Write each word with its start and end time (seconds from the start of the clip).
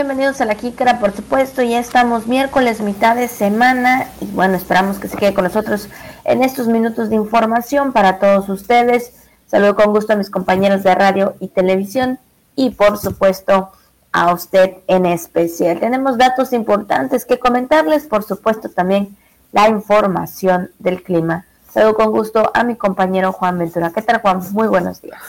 Bienvenidos 0.00 0.40
a 0.40 0.46
la 0.46 0.54
Jícara, 0.54 0.98
por 0.98 1.12
supuesto. 1.12 1.60
Ya 1.60 1.78
estamos 1.78 2.26
miércoles, 2.26 2.80
mitad 2.80 3.16
de 3.16 3.28
semana. 3.28 4.06
Y 4.22 4.24
bueno, 4.28 4.56
esperamos 4.56 4.98
que 4.98 5.08
se 5.08 5.18
quede 5.18 5.34
con 5.34 5.44
nosotros 5.44 5.90
en 6.24 6.42
estos 6.42 6.68
minutos 6.68 7.10
de 7.10 7.16
información 7.16 7.92
para 7.92 8.18
todos 8.18 8.48
ustedes. 8.48 9.12
Saludo 9.46 9.76
con 9.76 9.92
gusto 9.92 10.14
a 10.14 10.16
mis 10.16 10.30
compañeros 10.30 10.84
de 10.84 10.94
radio 10.94 11.34
y 11.38 11.48
televisión 11.48 12.18
y 12.56 12.70
por 12.70 12.96
supuesto 12.96 13.72
a 14.10 14.32
usted 14.32 14.78
en 14.86 15.04
especial. 15.04 15.80
Tenemos 15.80 16.16
datos 16.16 16.54
importantes 16.54 17.26
que 17.26 17.38
comentarles, 17.38 18.06
por 18.06 18.22
supuesto 18.22 18.70
también 18.70 19.14
la 19.52 19.68
información 19.68 20.70
del 20.78 21.02
clima. 21.02 21.44
Saludo 21.70 21.94
con 21.96 22.10
gusto 22.10 22.50
a 22.54 22.64
mi 22.64 22.74
compañero 22.74 23.32
Juan 23.32 23.58
Ventura. 23.58 23.92
¿Qué 23.94 24.00
tal 24.00 24.22
Juan? 24.22 24.40
Muy 24.52 24.66
buenos 24.66 25.02
días. 25.02 25.20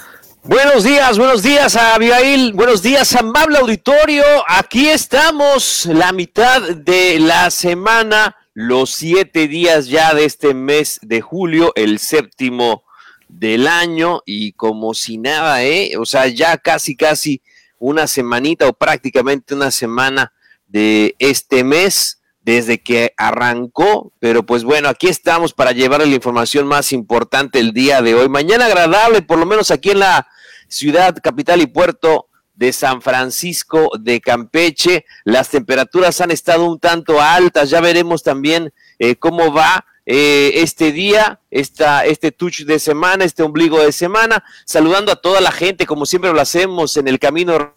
Buenos 0.43 0.83
días, 0.83 1.19
buenos 1.19 1.43
días 1.43 1.75
a 1.75 1.93
Abigail, 1.93 2.53
buenos 2.53 2.81
días 2.81 3.15
amable 3.15 3.59
auditorio. 3.59 4.23
Aquí 4.47 4.89
estamos, 4.89 5.85
la 5.85 6.11
mitad 6.11 6.61
de 6.77 7.19
la 7.19 7.51
semana, 7.51 8.35
los 8.55 8.89
siete 8.89 9.47
días 9.47 9.85
ya 9.85 10.15
de 10.15 10.25
este 10.25 10.55
mes 10.55 10.97
de 11.03 11.21
julio, 11.21 11.73
el 11.75 11.99
séptimo 11.99 12.85
del 13.27 13.67
año 13.67 14.23
y 14.25 14.53
como 14.53 14.95
si 14.95 15.19
nada, 15.19 15.63
¿eh? 15.63 15.95
O 15.99 16.05
sea, 16.07 16.25
ya 16.25 16.57
casi, 16.57 16.95
casi 16.95 17.43
una 17.77 18.07
semanita 18.07 18.67
o 18.67 18.73
prácticamente 18.73 19.53
una 19.53 19.69
semana 19.69 20.33
de 20.65 21.15
este 21.19 21.63
mes 21.63 22.19
desde 22.43 22.81
que 22.81 23.13
arrancó, 23.17 24.11
pero 24.19 24.45
pues 24.45 24.63
bueno, 24.63 24.89
aquí 24.89 25.07
estamos 25.07 25.53
para 25.53 25.71
llevarle 25.71 26.07
la 26.07 26.15
información 26.15 26.65
más 26.67 26.91
importante 26.91 27.59
el 27.59 27.71
día 27.71 28.01
de 28.01 28.15
hoy. 28.15 28.29
Mañana 28.29 28.65
agradable, 28.65 29.21
por 29.21 29.37
lo 29.37 29.45
menos 29.45 29.69
aquí 29.71 29.91
en 29.91 29.99
la 29.99 30.27
ciudad, 30.67 31.15
capital 31.21 31.61
y 31.61 31.67
puerto 31.67 32.27
de 32.55 32.73
San 32.73 33.01
Francisco 33.01 33.91
de 33.99 34.21
Campeche. 34.21 35.05
Las 35.23 35.49
temperaturas 35.49 36.21
han 36.21 36.31
estado 36.31 36.65
un 36.65 36.79
tanto 36.79 37.21
altas, 37.21 37.69
ya 37.69 37.81
veremos 37.81 38.23
también 38.23 38.73
eh, 38.99 39.15
cómo 39.15 39.53
va 39.53 39.85
eh, 40.05 40.51
este 40.55 40.91
día, 40.91 41.39
esta, 41.51 42.05
este 42.05 42.31
touch 42.31 42.61
de 42.61 42.79
semana, 42.79 43.23
este 43.23 43.43
ombligo 43.43 43.79
de 43.79 43.91
semana, 43.91 44.43
saludando 44.65 45.11
a 45.11 45.15
toda 45.15 45.41
la 45.41 45.51
gente, 45.51 45.85
como 45.85 46.05
siempre 46.05 46.33
lo 46.33 46.41
hacemos 46.41 46.97
en 46.97 47.07
el 47.07 47.19
camino 47.19 47.75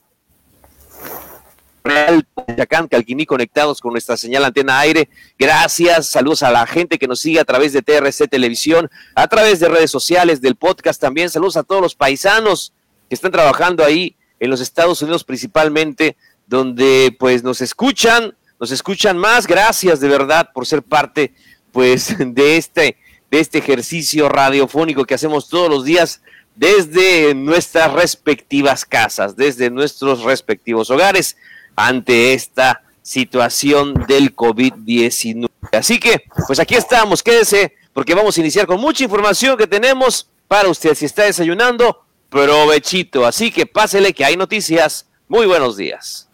Real 1.84 2.26
Yacán, 2.56 2.88
Calquiní, 2.88 3.26
conectados 3.26 3.82
con 3.82 3.92
nuestra 3.92 4.16
señal 4.16 4.42
antena 4.46 4.80
aire. 4.80 5.10
Gracias, 5.38 6.06
saludos 6.06 6.42
a 6.42 6.50
la 6.50 6.66
gente 6.66 6.98
que 6.98 7.06
nos 7.06 7.20
sigue 7.20 7.38
a 7.38 7.44
través 7.44 7.74
de 7.74 7.82
TRC 7.82 8.26
Televisión, 8.26 8.90
a 9.14 9.28
través 9.28 9.60
de 9.60 9.68
redes 9.68 9.90
sociales, 9.90 10.40
del 10.40 10.56
podcast 10.56 10.98
también. 10.98 11.28
Saludos 11.28 11.58
a 11.58 11.62
todos 11.62 11.82
los 11.82 11.94
paisanos 11.94 12.72
que 13.10 13.14
están 13.14 13.32
trabajando 13.32 13.84
ahí 13.84 14.16
en 14.40 14.48
los 14.48 14.62
Estados 14.62 15.02
Unidos 15.02 15.24
principalmente, 15.24 16.16
donde 16.46 17.14
pues 17.18 17.42
nos 17.42 17.60
escuchan, 17.60 18.34
nos 18.58 18.70
escuchan 18.70 19.18
más. 19.18 19.46
Gracias 19.46 20.00
de 20.00 20.08
verdad 20.08 20.52
por 20.54 20.66
ser 20.66 20.82
parte 20.82 21.34
pues 21.70 22.16
de 22.18 22.56
este, 22.56 22.96
de 23.30 23.40
este 23.40 23.58
ejercicio 23.58 24.30
radiofónico 24.30 25.04
que 25.04 25.16
hacemos 25.16 25.50
todos 25.50 25.68
los 25.68 25.84
días 25.84 26.22
desde 26.54 27.34
nuestras 27.34 27.92
respectivas 27.92 28.86
casas, 28.86 29.36
desde 29.36 29.68
nuestros 29.68 30.22
respectivos 30.22 30.88
hogares 30.88 31.36
ante 31.76 32.34
esta 32.34 32.82
situación 33.02 33.94
del 34.08 34.34
COVID-19. 34.34 35.48
Así 35.72 35.98
que, 35.98 36.24
pues 36.46 36.58
aquí 36.58 36.74
estamos, 36.74 37.22
quédese, 37.22 37.74
porque 37.92 38.14
vamos 38.14 38.36
a 38.36 38.40
iniciar 38.40 38.66
con 38.66 38.80
mucha 38.80 39.04
información 39.04 39.56
que 39.56 39.66
tenemos 39.66 40.28
para 40.48 40.68
usted. 40.68 40.94
Si 40.94 41.04
está 41.04 41.24
desayunando, 41.24 42.04
provechito. 42.28 43.26
Así 43.26 43.50
que 43.50 43.66
pásele 43.66 44.12
que 44.12 44.24
hay 44.24 44.36
noticias. 44.36 45.06
Muy 45.28 45.46
buenos 45.46 45.76
días. 45.76 46.28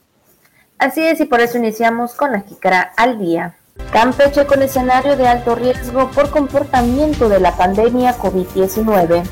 Así 0.79 1.07
es, 1.07 1.21
y 1.21 1.27
por 1.27 1.41
eso 1.41 1.59
iniciamos 1.59 2.15
con 2.15 2.33
la 2.33 2.41
jícara 2.41 2.93
al 2.97 3.19
día. 3.19 3.57
Campeche 3.93 4.47
con 4.47 4.63
escenario 4.63 5.17
de 5.17 5.27
alto 5.27 5.55
riesgo 5.55 6.11
por 6.11 6.31
comportamiento 6.31 7.29
de 7.29 7.41
la 7.41 7.57
pandemia 7.57 8.17
COVID-19. 8.17 9.25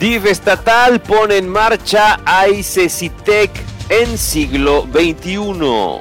DIF 0.00 0.26
estatal 0.26 1.00
pone 1.00 1.36
en 1.36 1.48
marcha 1.48 2.18
ICCTEC 2.48 3.69
en 3.90 4.16
siglo 4.16 4.86
XXI. 4.92 6.00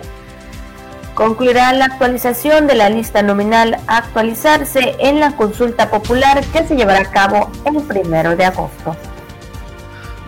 Concluirá 1.16 1.74
la 1.74 1.86
actualización 1.86 2.66
de 2.66 2.76
la 2.76 2.90
lista 2.90 3.22
nominal 3.22 3.78
a 3.88 3.98
actualizarse 3.98 4.96
en 5.00 5.20
la 5.20 5.36
consulta 5.36 5.90
popular 5.90 6.42
que 6.54 6.66
se 6.66 6.78
llevará 6.78 7.02
a 7.02 7.12
cabo 7.12 7.52
el 7.66 7.82
primero 7.84 8.38
de 8.38 8.46
agosto. 8.46 8.96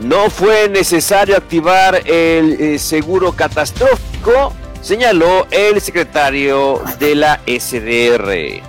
No 0.01 0.29
fue 0.29 0.67
necesario 0.67 1.37
activar 1.37 2.01
el 2.05 2.59
eh, 2.59 2.79
seguro 2.79 3.31
catastrófico, 3.33 4.51
señaló 4.81 5.47
el 5.51 5.79
secretario 5.79 6.81
de 6.99 7.15
la 7.15 7.39
SDR. 7.45 8.61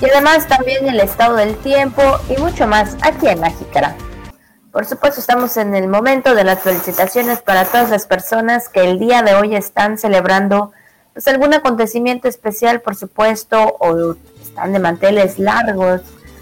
Y 0.00 0.10
además 0.10 0.48
también 0.48 0.88
el 0.88 0.98
estado 0.98 1.36
del 1.36 1.54
tiempo 1.58 2.02
y 2.28 2.40
mucho 2.40 2.66
más 2.66 2.96
aquí 3.02 3.28
en 3.28 3.40
la 3.40 3.50
Jícara. 3.50 3.94
Por 4.74 4.86
supuesto, 4.86 5.20
estamos 5.20 5.56
en 5.56 5.76
el 5.76 5.86
momento 5.86 6.34
de 6.34 6.42
las 6.42 6.58
felicitaciones 6.58 7.40
para 7.40 7.64
todas 7.64 7.90
las 7.90 8.08
personas 8.08 8.68
que 8.68 8.80
el 8.80 8.98
día 8.98 9.22
de 9.22 9.36
hoy 9.36 9.54
están 9.54 9.98
celebrando 9.98 10.72
pues, 11.12 11.28
algún 11.28 11.54
acontecimiento 11.54 12.26
especial, 12.26 12.80
por 12.80 12.96
supuesto, 12.96 13.76
o 13.78 14.16
están 14.42 14.72
de 14.72 14.80
manteles 14.80 15.38
largos, 15.38 16.00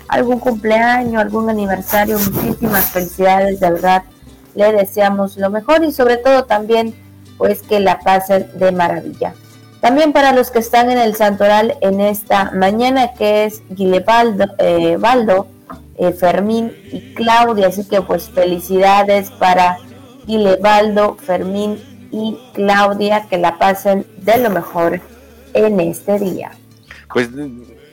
algún 0.09 0.39
cumpleaños, 0.39 1.21
algún 1.21 1.51
aniversario. 1.51 2.19
Muchísimas 2.19 2.87
felicidades, 2.87 3.61
de 3.61 3.71
verdad. 3.71 4.05
Le 4.55 4.73
deseamos 4.73 5.37
lo 5.37 5.51
mejor 5.51 5.85
y 5.85 5.93
sobre 5.93 6.17
todo 6.17 6.45
también 6.45 6.95
pues 7.37 7.61
que 7.61 7.81
la 7.81 7.99
pasen 7.99 8.49
de 8.55 8.73
maravilla. 8.73 9.35
También 9.83 10.15
para 10.15 10.33
los 10.33 10.51
que 10.51 10.61
están 10.61 10.91
en 10.91 10.97
el 10.97 11.17
santoral 11.17 11.77
en 11.83 12.01
esta 12.01 12.51
mañana, 12.53 13.13
que 13.13 13.45
es 13.45 13.63
Guilebaldo, 13.69 14.47
eh, 14.57 14.97
eh, 15.99 16.13
Fermín 16.13 16.73
y 16.91 17.15
Claudia. 17.15 17.69
Así 17.69 17.85
que 17.89 18.01
pues 18.03 18.31
felicidades 18.31 19.31
para 19.31 19.79
Guilebaldo, 20.27 21.17
Fermín 21.17 21.79
y 22.11 22.37
Claudia, 22.55 23.27
que 23.29 23.39
la 23.39 23.59
pasen 23.59 24.07
de 24.19 24.39
lo 24.39 24.51
mejor 24.51 25.01
en 25.55 25.81
este 25.81 26.19
día. 26.19 26.53
Pues, 27.13 27.29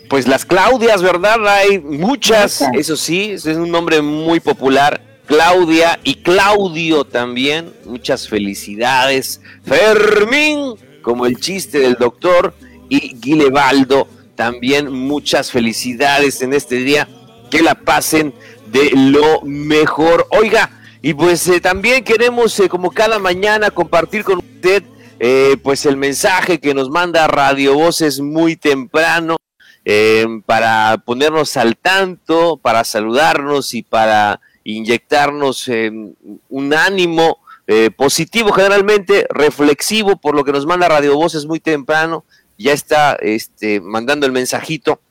pues 0.10 0.28
las 0.28 0.46
Claudias, 0.46 1.02
¿verdad? 1.02 1.46
Hay 1.48 1.80
muchas, 1.80 2.62
eso 2.74 2.96
sí, 2.96 3.32
es 3.32 3.46
un 3.46 3.72
nombre 3.72 4.02
muy 4.02 4.40
popular. 4.40 5.02
Claudia 5.26 6.00
y 6.04 6.16
Claudio 6.16 7.06
también, 7.06 7.72
muchas 7.86 8.28
felicidades. 8.28 9.42
Fermín, 9.64 10.74
como 11.04 11.26
el 11.28 11.40
chiste 11.40 11.80
del 11.80 11.96
doctor, 11.96 12.54
y 12.90 13.16
Guilebaldo, 13.20 14.08
también 14.36 14.92
muchas 14.92 15.52
felicidades 15.52 16.42
en 16.42 16.54
este 16.54 16.78
día 16.78 17.08
que 17.50 17.62
la 17.62 17.76
pasen 17.76 18.34
de 18.68 18.92
lo 18.94 19.42
mejor. 19.42 20.28
Oiga, 20.32 20.70
y 21.02 21.14
pues 21.14 21.48
eh, 21.48 21.62
también 21.62 22.04
queremos, 22.04 22.60
eh, 22.60 22.68
como 22.68 22.92
cada 22.92 23.20
mañana, 23.20 23.72
compartir 23.72 24.24
con 24.24 24.40
usted 24.40 24.84
eh, 25.20 25.58
pues 25.64 25.86
el 25.86 25.98
mensaje 25.98 26.60
que 26.60 26.74
nos 26.74 26.90
manda 26.90 27.28
Radio 27.28 27.74
Voces 27.74 28.20
muy 28.20 28.56
temprano 28.56 29.38
para 30.46 31.02
ponernos 31.04 31.58
al 31.58 31.76
tanto, 31.76 32.58
para 32.58 32.84
saludarnos 32.84 33.74
y 33.74 33.82
para 33.82 34.40
inyectarnos 34.64 35.68
un 35.68 36.74
ánimo 36.76 37.40
positivo, 37.98 38.52
generalmente 38.52 39.26
reflexivo, 39.32 40.18
por 40.18 40.36
lo 40.36 40.44
que 40.44 40.52
nos 40.52 40.68
manda 40.68 40.88
Radio 40.88 41.16
Voces 41.16 41.48
muy 41.48 41.60
temprano. 41.60 42.24
Ya 42.56 42.74
está 42.74 43.18
este, 43.20 43.82
mandando 43.82 44.28
el 44.28 44.32
mensajito 44.32 45.02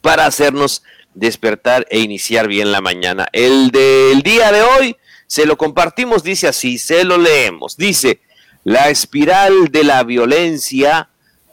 para 0.00 0.26
hacernos 0.26 0.82
despertar 1.14 1.86
e 1.90 2.00
iniciar 2.00 2.48
bien 2.48 2.72
la 2.72 2.80
mañana. 2.80 3.28
El 3.32 3.70
del 3.70 4.22
día 4.22 4.52
de 4.52 4.62
hoy 4.62 4.96
se 5.26 5.46
lo 5.46 5.56
compartimos, 5.56 6.22
dice 6.22 6.48
así, 6.48 6.78
se 6.78 7.04
lo 7.04 7.18
leemos. 7.18 7.76
Dice, 7.76 8.20
la 8.64 8.90
espiral 8.90 9.68
de 9.68 9.84
la 9.84 10.02
violencia 10.04 11.08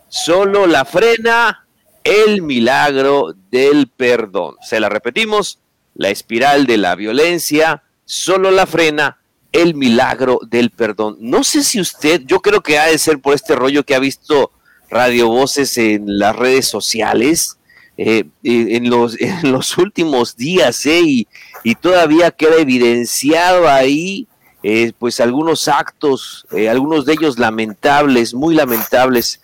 solo 0.07 0.68
la 0.68 0.86
frena 0.86 1.66
el 2.04 2.42
milagro 2.42 3.36
del 3.51 3.88
perdón. 3.88 4.56
Se 4.62 4.80
la 4.80 4.89
repetimos, 4.89 5.60
la 5.95 6.10
espiral 6.10 6.66
de 6.66 6.78
la 6.78 6.95
violencia 6.95 7.83
solo 8.06 8.51
la 8.51 8.66
frena 8.66 9.19
el 9.51 9.75
milagro 9.75 10.39
del 10.48 10.72
perdón. 10.72 11.18
No 11.19 11.44
sé 11.44 11.63
si 11.63 11.80
usted, 11.80 12.22
yo 12.25 12.42
creo 12.42 12.62
que 12.62 12.80
ha 12.80 12.86
de 12.86 12.98
ser 12.98 13.19
por 13.19 13.36
este 13.36 13.56
rollo 13.56 13.83
que 13.83 13.95
ha 13.95 14.00
visto 14.00 14.51
Radio 14.89 15.28
Voces 15.28 15.78
en 15.78 16.18
las 16.18 16.36
redes 16.36 16.68
sociales, 16.68 17.58
eh, 18.00 18.24
en, 18.44 18.90
los, 18.90 19.78
últimos 19.78 20.36
días, 20.36 20.86
¿eh? 20.86 21.01
y, 21.04 21.28
y, 21.63 21.75
todavía 21.75 22.31
queda 22.31 22.56
evidenciado 22.57 23.68
ahí, 23.68 24.28
eh, 24.63 24.92
pues 24.98 25.19
algunos 25.19 25.68
actos, 25.68 26.46
eh, 26.51 26.69
algunos 26.69 27.06
de 27.06 27.13
ellos 27.13 27.38
lamentables, 27.38 28.34
muy 28.34 28.56
lamentables, 28.56 29.42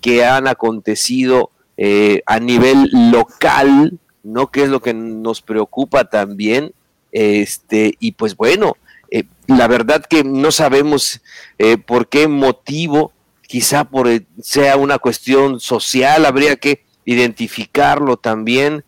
que 0.00 0.24
han 0.24 0.48
acontecido 0.48 1.50
a 2.24 2.40
nivel 2.40 2.88
local, 3.12 3.98
¿no? 4.22 4.50
Que 4.50 4.62
es 4.62 4.70
lo 4.70 4.80
que 4.80 4.94
nos 4.94 5.42
preocupa 5.42 6.08
también, 6.08 6.72
este, 7.12 7.94
y 8.00 8.12
pues 8.12 8.36
bueno, 8.36 8.78
eh, 9.10 9.24
la 9.46 9.68
verdad 9.68 10.04
que 10.04 10.24
no 10.24 10.50
sabemos 10.50 11.20
eh, 11.58 11.78
por 11.78 12.08
qué 12.08 12.28
motivo, 12.28 13.12
quizá 13.42 13.84
por 13.84 14.08
sea 14.42 14.76
una 14.76 14.98
cuestión 14.98 15.60
social, 15.60 16.26
habría 16.26 16.56
que 16.56 16.84
identificarlo 17.06 18.18
también. 18.18 18.84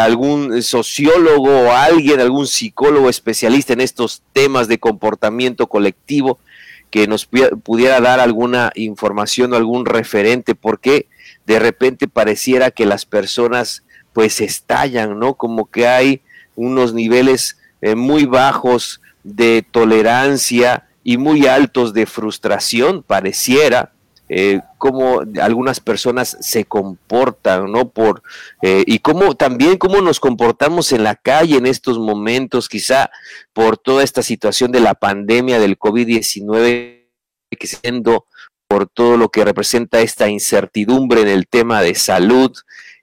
algún 0.00 0.62
sociólogo 0.62 1.68
o 1.68 1.72
alguien, 1.72 2.18
algún 2.18 2.48
psicólogo 2.48 3.08
especialista 3.08 3.72
en 3.72 3.80
estos 3.80 4.22
temas 4.32 4.66
de 4.66 4.80
comportamiento 4.80 5.68
colectivo 5.68 6.40
que 6.90 7.06
nos 7.06 7.26
pudiera 7.26 8.00
dar 8.00 8.20
alguna 8.20 8.72
información 8.74 9.52
o 9.52 9.56
algún 9.56 9.86
referente, 9.86 10.54
porque 10.54 11.06
de 11.46 11.58
repente 11.58 12.08
pareciera 12.08 12.70
que 12.70 12.84
las 12.84 13.06
personas 13.06 13.84
pues 14.12 14.40
estallan, 14.40 15.18
¿no? 15.18 15.34
Como 15.34 15.70
que 15.70 15.86
hay 15.86 16.20
unos 16.56 16.92
niveles 16.92 17.58
eh, 17.80 17.94
muy 17.94 18.24
bajos 18.24 19.00
de 19.22 19.64
tolerancia 19.70 20.88
y 21.04 21.16
muy 21.16 21.46
altos 21.46 21.94
de 21.94 22.06
frustración, 22.06 23.02
pareciera, 23.02 23.92
eh, 24.32 24.60
cómo 24.78 25.22
algunas 25.42 25.80
personas 25.80 26.36
se 26.40 26.64
comportan, 26.64 27.72
¿no? 27.72 27.88
Por, 27.88 28.22
eh, 28.62 28.84
y 28.86 29.00
cómo 29.00 29.34
también 29.34 29.76
cómo 29.76 30.00
nos 30.00 30.20
comportamos 30.20 30.92
en 30.92 31.02
la 31.02 31.16
calle 31.16 31.56
en 31.56 31.66
estos 31.66 31.98
momentos, 31.98 32.68
quizá 32.68 33.10
por 33.52 33.76
toda 33.76 34.04
esta 34.04 34.22
situación 34.22 34.70
de 34.70 34.78
la 34.78 34.94
pandemia 34.94 35.58
del 35.58 35.76
COVID-19, 35.76 37.08
que 37.58 37.66
siendo 37.66 38.26
por 38.68 38.88
todo 38.88 39.16
lo 39.16 39.30
que 39.30 39.44
representa 39.44 40.00
esta 40.00 40.28
incertidumbre 40.28 41.22
en 41.22 41.28
el 41.28 41.48
tema 41.48 41.82
de 41.82 41.96
salud 41.96 42.52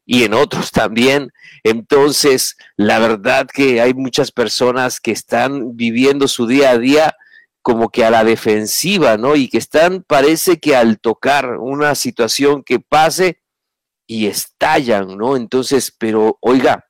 y 0.06 0.24
en 0.24 0.34
otros 0.34 0.72
también. 0.72 1.34
Entonces, 1.64 2.56
la 2.78 3.00
verdad 3.00 3.48
que 3.54 3.82
hay 3.82 3.94
muchas 3.94 4.32
personas 4.32 5.02
que 5.02 5.12
están 5.12 5.76
viviendo 5.76 6.30
su 6.30 6.48
día 6.48 6.70
a 6.70 6.78
día 6.78 7.18
como 7.68 7.90
que 7.90 8.06
a 8.06 8.10
la 8.10 8.24
defensiva, 8.24 9.18
¿no? 9.18 9.36
Y 9.36 9.50
que 9.50 9.58
están, 9.58 10.02
parece 10.02 10.58
que 10.58 10.74
al 10.74 11.02
tocar 11.02 11.58
una 11.58 11.96
situación 11.96 12.64
que 12.64 12.80
pase 12.80 13.42
y 14.08 14.28
estallan, 14.28 15.18
¿no? 15.18 15.36
Entonces, 15.36 15.92
pero 15.92 16.38
oiga, 16.40 16.88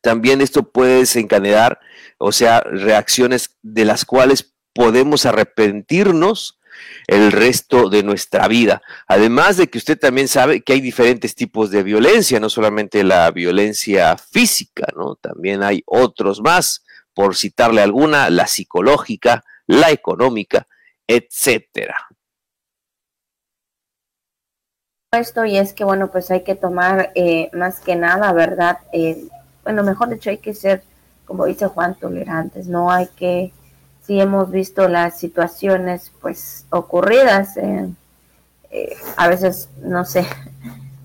también 0.00 0.42
esto 0.42 0.70
puede 0.70 1.00
desencadenar, 1.00 1.80
o 2.18 2.30
sea, 2.30 2.60
reacciones 2.60 3.58
de 3.62 3.84
las 3.84 4.04
cuales 4.04 4.54
podemos 4.72 5.26
arrepentirnos 5.26 6.60
el 7.08 7.32
resto 7.32 7.90
de 7.90 8.04
nuestra 8.04 8.46
vida. 8.46 8.82
Además 9.08 9.56
de 9.56 9.70
que 9.70 9.78
usted 9.78 9.98
también 9.98 10.28
sabe 10.28 10.60
que 10.60 10.74
hay 10.74 10.80
diferentes 10.80 11.34
tipos 11.34 11.72
de 11.72 11.82
violencia, 11.82 12.38
no 12.38 12.48
solamente 12.48 13.02
la 13.02 13.28
violencia 13.32 14.16
física, 14.16 14.86
¿no? 14.94 15.16
También 15.16 15.64
hay 15.64 15.82
otros 15.84 16.40
más, 16.40 16.84
por 17.12 17.34
citarle 17.34 17.82
alguna, 17.82 18.30
la 18.30 18.46
psicológica, 18.46 19.42
la 19.70 19.90
económica, 19.90 20.66
etcétera. 21.06 21.96
Esto 25.12 25.44
y 25.44 25.56
es 25.56 25.72
que, 25.72 25.84
bueno, 25.84 26.10
pues 26.10 26.30
hay 26.30 26.42
que 26.42 26.54
tomar 26.54 27.10
eh, 27.14 27.50
más 27.52 27.80
que 27.80 27.96
nada, 27.96 28.32
¿verdad? 28.32 28.78
Eh, 28.92 29.26
bueno, 29.64 29.82
mejor 29.82 30.08
dicho, 30.08 30.30
hay 30.30 30.38
que 30.38 30.54
ser, 30.54 30.82
como 31.24 31.46
dice 31.46 31.66
Juan, 31.66 31.96
tolerantes, 31.96 32.68
no 32.68 32.90
hay 32.90 33.08
que 33.08 33.52
sí 34.06 34.20
hemos 34.20 34.50
visto 34.50 34.88
las 34.88 35.18
situaciones 35.18 36.12
pues 36.20 36.66
ocurridas. 36.70 37.56
Eh, 37.56 38.96
a 39.16 39.28
veces 39.28 39.68
no 39.82 40.04
sé, 40.04 40.24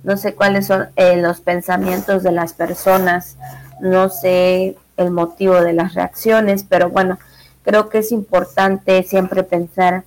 no 0.04 0.18
sé 0.18 0.36
cuáles 0.36 0.68
son 0.68 0.90
eh, 0.96 1.18
los 1.18 1.42
pensamientos 1.42 2.24
de 2.24 2.32
las 2.32 2.54
personas, 2.54 3.38
no 3.80 4.10
sé 4.10 4.78
el 4.98 5.12
motivo 5.12 5.56
de 5.62 5.74
las 5.74 5.94
reacciones, 5.94 6.64
pero 6.64 6.90
bueno, 6.90 7.18
creo 7.66 7.90
que 7.90 7.98
es 7.98 8.12
importante 8.12 9.04
siempre 9.04 9.44
pensar 9.44 10.04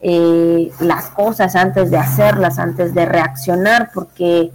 eh, 0.00 0.70
las 0.78 1.06
cosas 1.06 1.56
antes 1.56 1.90
de 1.90 1.96
hacerlas, 1.96 2.58
antes 2.58 2.94
de 2.94 3.06
reaccionar, 3.06 3.90
porque, 3.92 4.52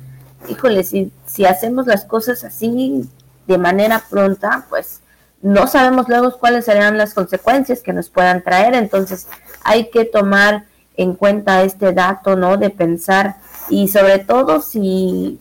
híjole, 0.47 0.83
si, 0.83 1.11
si 1.25 1.45
hacemos 1.45 1.87
las 1.87 2.05
cosas 2.05 2.43
así 2.43 3.09
de 3.47 3.57
manera 3.57 4.03
pronta, 4.09 4.65
pues 4.69 5.01
no 5.41 5.67
sabemos 5.67 6.07
luego 6.07 6.37
cuáles 6.37 6.65
serán 6.65 6.97
las 6.97 7.13
consecuencias 7.13 7.81
que 7.81 7.91
nos 7.91 8.09
puedan 8.09 8.43
traer, 8.43 8.75
entonces 8.75 9.27
hay 9.63 9.89
que 9.89 10.05
tomar 10.05 10.63
en 10.95 11.15
cuenta 11.15 11.63
este 11.63 11.91
dato, 11.91 12.35
¿no? 12.35 12.55
De 12.55 12.69
pensar 12.69 13.35
y 13.69 13.87
sobre 13.87 14.19
todo 14.19 14.61
si, 14.61 15.39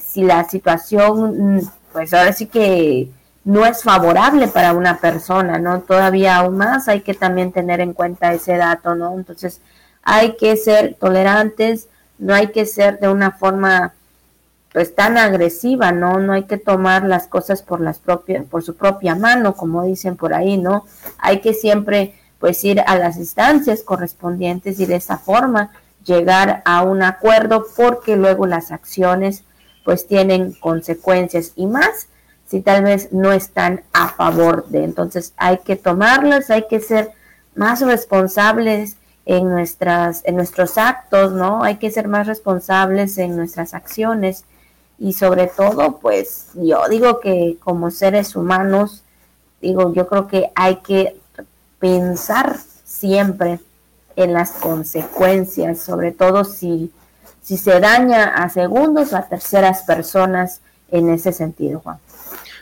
si 0.00 0.22
la 0.22 0.48
situación, 0.48 1.70
pues 1.92 2.12
ahora 2.14 2.32
sí 2.32 2.46
que 2.46 3.10
no 3.50 3.66
es 3.66 3.82
favorable 3.82 4.46
para 4.46 4.72
una 4.74 4.98
persona, 4.98 5.58
¿no? 5.58 5.80
Todavía 5.80 6.36
aún 6.36 6.56
más 6.56 6.86
hay 6.86 7.00
que 7.00 7.14
también 7.14 7.50
tener 7.50 7.80
en 7.80 7.94
cuenta 7.94 8.32
ese 8.32 8.56
dato, 8.56 8.94
¿no? 8.94 9.12
Entonces 9.12 9.60
hay 10.04 10.36
que 10.36 10.56
ser 10.56 10.94
tolerantes, 10.94 11.88
no 12.18 12.32
hay 12.32 12.52
que 12.52 12.64
ser 12.64 13.00
de 13.00 13.08
una 13.08 13.32
forma 13.32 13.92
pues 14.72 14.94
tan 14.94 15.18
agresiva, 15.18 15.90
¿no? 15.90 16.20
No 16.20 16.32
hay 16.32 16.44
que 16.44 16.58
tomar 16.58 17.02
las 17.02 17.26
cosas 17.26 17.60
por 17.62 17.80
las 17.80 17.98
propias, 17.98 18.44
por 18.44 18.62
su 18.62 18.76
propia 18.76 19.16
mano, 19.16 19.56
como 19.56 19.82
dicen 19.82 20.16
por 20.16 20.32
ahí, 20.32 20.56
¿no? 20.56 20.86
Hay 21.18 21.40
que 21.40 21.52
siempre 21.52 22.14
pues 22.38 22.62
ir 22.62 22.80
a 22.86 22.96
las 22.96 23.16
instancias 23.16 23.82
correspondientes 23.82 24.78
y 24.78 24.86
de 24.86 24.94
esa 24.94 25.18
forma 25.18 25.72
llegar 26.04 26.62
a 26.64 26.82
un 26.82 27.02
acuerdo 27.02 27.66
porque 27.76 28.14
luego 28.14 28.46
las 28.46 28.70
acciones 28.70 29.42
pues 29.84 30.06
tienen 30.06 30.52
consecuencias 30.52 31.50
y 31.56 31.66
más 31.66 32.06
si 32.50 32.60
tal 32.60 32.82
vez 32.82 33.12
no 33.12 33.32
están 33.32 33.82
a 33.92 34.08
favor 34.08 34.66
de. 34.68 34.82
Entonces 34.82 35.32
hay 35.36 35.58
que 35.58 35.76
tomarlas, 35.76 36.50
hay 36.50 36.66
que 36.66 36.80
ser 36.80 37.12
más 37.54 37.80
responsables 37.80 38.96
en 39.24 39.48
nuestras 39.48 40.22
en 40.24 40.34
nuestros 40.34 40.76
actos, 40.76 41.32
¿no? 41.32 41.62
Hay 41.62 41.76
que 41.76 41.92
ser 41.92 42.08
más 42.08 42.26
responsables 42.26 43.18
en 43.18 43.36
nuestras 43.36 43.72
acciones 43.72 44.44
y 44.98 45.12
sobre 45.12 45.46
todo, 45.46 45.98
pues 45.98 46.48
yo 46.54 46.88
digo 46.88 47.20
que 47.20 47.56
como 47.62 47.90
seres 47.92 48.34
humanos, 48.34 49.04
digo, 49.62 49.92
yo 49.94 50.08
creo 50.08 50.26
que 50.26 50.50
hay 50.56 50.76
que 50.76 51.16
pensar 51.78 52.58
siempre 52.84 53.60
en 54.16 54.32
las 54.32 54.50
consecuencias, 54.50 55.78
sobre 55.78 56.10
todo 56.10 56.44
si, 56.44 56.92
si 57.42 57.56
se 57.56 57.78
daña 57.78 58.34
a 58.34 58.48
segundos 58.50 59.12
o 59.12 59.16
a 59.16 59.28
terceras 59.28 59.84
personas 59.84 60.60
en 60.90 61.08
ese 61.10 61.32
sentido, 61.32 61.80
Juan. 61.80 61.98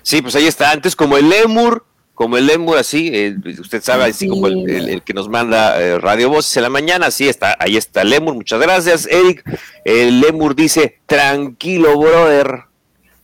Sí, 0.08 0.22
pues 0.22 0.34
ahí 0.36 0.46
está, 0.46 0.70
antes 0.70 0.96
como 0.96 1.18
el 1.18 1.28
lemur, 1.28 1.84
como 2.14 2.38
el 2.38 2.46
Lemur, 2.46 2.78
así, 2.78 3.10
eh, 3.12 3.36
usted 3.60 3.82
sabe, 3.82 4.04
así 4.04 4.26
como 4.26 4.46
el, 4.46 5.02
que 5.04 5.12
nos 5.12 5.28
manda 5.28 5.78
eh, 5.82 5.98
Radio 5.98 6.30
Voces 6.30 6.56
en 6.56 6.62
la 6.62 6.70
mañana, 6.70 7.08
así 7.08 7.28
está, 7.28 7.54
ahí 7.60 7.76
está 7.76 8.04
Lemur, 8.04 8.34
muchas 8.34 8.58
gracias, 8.58 9.06
Eric. 9.06 9.44
El 9.84 10.20
Lemur 10.20 10.56
dice, 10.56 10.98
tranquilo, 11.04 11.98
brother, 11.98 12.62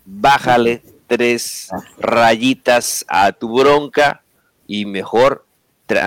bájale 0.04 0.82
tres 1.06 1.70
rayitas 1.98 3.06
a 3.08 3.32
tu 3.32 3.58
bronca 3.58 4.22
y 4.66 4.84
mejor 4.84 5.46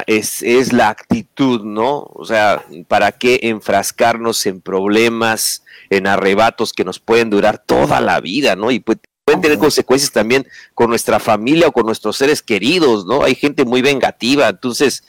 es, 0.05 0.43
es 0.43 0.74
la 0.74 0.89
actitud, 0.89 1.63
¿no? 1.63 2.07
O 2.13 2.24
sea, 2.24 2.63
¿para 2.88 3.13
qué 3.13 3.39
enfrascarnos 3.41 4.46
en 4.46 4.62
problemas, 4.62 5.63
en 5.89 6.05
arrebatos 6.05 6.72
que 6.72 6.86
nos 6.86 7.00
pueden 7.00 7.31
durar 7.31 7.57
toda 7.57 8.00
la 8.00 8.22
vida, 8.22 8.55
¿no? 8.55 8.69
Y 8.69 8.79
pues 8.79 9.00
pueden 9.27 9.41
tener 9.41 9.57
consecuencias 9.57 10.10
también 10.10 10.48
con 10.74 10.89
nuestra 10.89 11.19
familia 11.19 11.67
o 11.67 11.74
con 11.74 11.86
nuestros 11.86 12.15
seres 12.15 12.41
queridos, 12.41 13.05
¿no? 13.05 13.25
Hay 13.25 13.36
gente 13.36 13.65
muy 13.65 13.81
vengativa, 13.81 14.48
entonces 14.48 15.03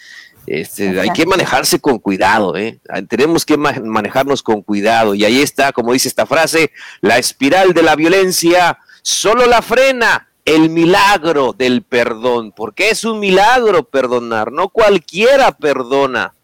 este, 0.44 0.98
hay 0.98 1.10
que 1.10 1.24
manejarse 1.24 1.78
con 1.78 2.00
cuidado, 2.00 2.56
¿eh? 2.56 2.80
Tenemos 3.08 3.46
que 3.46 3.56
manejarnos 3.56 4.42
con 4.42 4.62
cuidado 4.62 5.14
y 5.14 5.24
ahí 5.24 5.40
está, 5.40 5.70
como 5.70 5.92
dice 5.92 6.08
esta 6.08 6.26
frase, 6.26 6.72
la 7.00 7.16
espiral 7.16 7.74
de 7.74 7.82
la 7.84 7.94
violencia 7.94 8.80
solo 9.02 9.46
la 9.46 9.62
frena 9.62 10.28
el 10.44 10.68
milagro 10.68 11.52
del 11.52 11.82
perdón, 11.82 12.50
porque 12.50 12.90
es 12.90 13.04
un 13.04 13.20
milagro 13.20 13.84
perdonar, 13.84 14.50
no 14.50 14.68
cualquiera 14.68 15.52
perdona, 15.52 16.34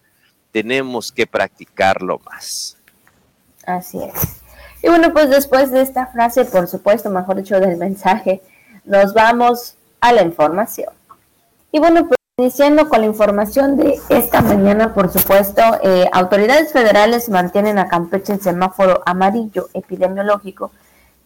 tenemos 0.52 1.10
que 1.10 1.26
practicarlo 1.26 2.20
más. 2.20 2.76
Así 3.66 3.98
es. 3.98 4.43
Y 4.84 4.88
bueno, 4.88 5.14
pues 5.14 5.30
después 5.30 5.70
de 5.70 5.80
esta 5.80 6.08
frase, 6.08 6.44
por 6.44 6.68
supuesto, 6.68 7.08
mejor 7.08 7.36
dicho, 7.36 7.58
del 7.58 7.78
mensaje, 7.78 8.42
nos 8.84 9.14
vamos 9.14 9.76
a 9.98 10.12
la 10.12 10.20
información. 10.20 10.90
Y 11.72 11.78
bueno, 11.78 12.06
pues 12.06 12.18
iniciando 12.36 12.90
con 12.90 13.00
la 13.00 13.06
información 13.06 13.78
de 13.78 13.98
esta 14.10 14.42
mañana, 14.42 14.92
por 14.92 15.10
supuesto, 15.10 15.62
eh, 15.82 16.06
autoridades 16.12 16.70
federales 16.70 17.30
mantienen 17.30 17.78
a 17.78 17.88
Campeche 17.88 18.34
en 18.34 18.42
semáforo 18.42 19.00
amarillo 19.06 19.68
epidemiológico 19.72 20.70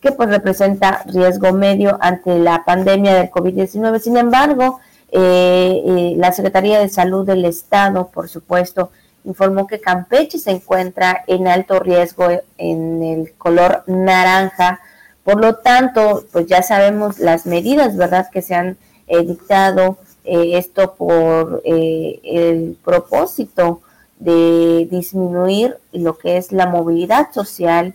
que 0.00 0.12
pues 0.12 0.28
representa 0.28 1.02
riesgo 1.06 1.52
medio 1.52 1.98
ante 2.00 2.38
la 2.38 2.64
pandemia 2.64 3.12
del 3.14 3.28
COVID-19. 3.28 3.98
Sin 3.98 4.16
embargo, 4.16 4.78
eh, 5.10 5.82
eh, 5.84 6.14
la 6.16 6.30
Secretaría 6.30 6.78
de 6.78 6.88
Salud 6.88 7.26
del 7.26 7.44
Estado, 7.44 8.06
por 8.06 8.28
supuesto, 8.28 8.92
informó 9.28 9.66
que 9.66 9.80
Campeche 9.80 10.38
se 10.38 10.50
encuentra 10.50 11.22
en 11.26 11.46
alto 11.46 11.78
riesgo 11.80 12.28
en 12.56 13.02
el 13.02 13.34
color 13.34 13.84
naranja. 13.86 14.80
Por 15.22 15.40
lo 15.40 15.56
tanto, 15.56 16.24
pues 16.32 16.46
ya 16.46 16.62
sabemos 16.62 17.18
las 17.18 17.44
medidas, 17.44 17.96
¿verdad?, 17.96 18.30
que 18.32 18.42
se 18.42 18.54
han 18.54 18.78
eh, 19.06 19.22
dictado 19.24 19.98
eh, 20.24 20.58
esto 20.58 20.94
por 20.94 21.62
eh, 21.64 22.20
el 22.24 22.78
propósito 22.82 23.82
de 24.18 24.88
disminuir 24.90 25.76
lo 25.92 26.16
que 26.18 26.38
es 26.38 26.50
la 26.50 26.66
movilidad 26.66 27.30
social, 27.32 27.94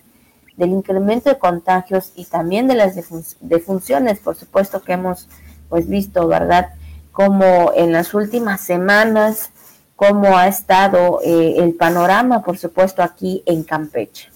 del 0.55 0.69
incremento 0.69 1.31
de 1.31 1.39
contagios 1.39 2.11
y 2.15 2.25
también 2.25 2.67
de 2.67 2.75
las 2.75 2.95
defunciones, 3.41 4.19
por 4.19 4.35
supuesto 4.35 4.83
que 4.83 4.93
hemos 4.93 5.27
pues 5.67 5.89
visto, 5.89 6.27
¿verdad? 6.27 6.69
Como 7.11 7.71
en 7.75 7.91
las 7.91 8.13
últimas 8.13 8.61
semanas, 8.61 9.49
cómo 9.95 10.37
ha 10.37 10.47
estado 10.47 11.19
eh, 11.23 11.55
el 11.57 11.73
panorama, 11.73 12.43
por 12.43 12.57
supuesto, 12.57 13.01
aquí 13.03 13.43
en 13.45 13.63
Campeche. 13.63 14.29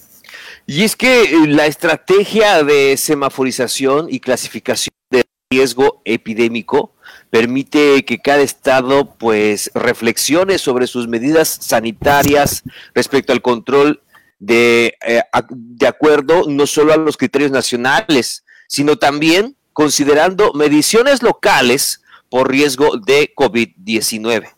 Y 0.66 0.84
es 0.84 0.96
que 0.96 1.46
la 1.48 1.66
estrategia 1.66 2.64
de 2.64 2.98
semaforización 2.98 4.08
y 4.10 4.20
clasificación 4.20 4.94
de 5.10 5.24
riesgo 5.50 6.02
epidémico 6.04 6.94
permite 7.30 8.04
que 8.06 8.20
cada 8.20 8.42
estado 8.42 9.16
pues 9.18 9.72
reflexione 9.74 10.58
sobre 10.58 10.88
sus 10.88 11.08
medidas 11.08 11.48
sanitarias 11.62 12.64
respecto 12.94 13.32
al 13.32 13.42
control 13.42 14.02
de, 14.40 14.98
eh, 15.06 15.22
de 15.50 15.88
acuerdo 15.88 16.44
no 16.48 16.68
solo 16.68 16.94
a 16.94 16.98
los 16.98 17.18
criterios 17.18 17.52
nacionales, 17.52 18.44
sino 18.68 18.98
también 18.98 19.56
considerando 19.74 20.54
mediciones 20.54 21.24
locales 21.24 22.02
por 22.30 22.50
riesgo 22.50 22.98
de 22.98 23.34
COVID-19. 23.36 24.57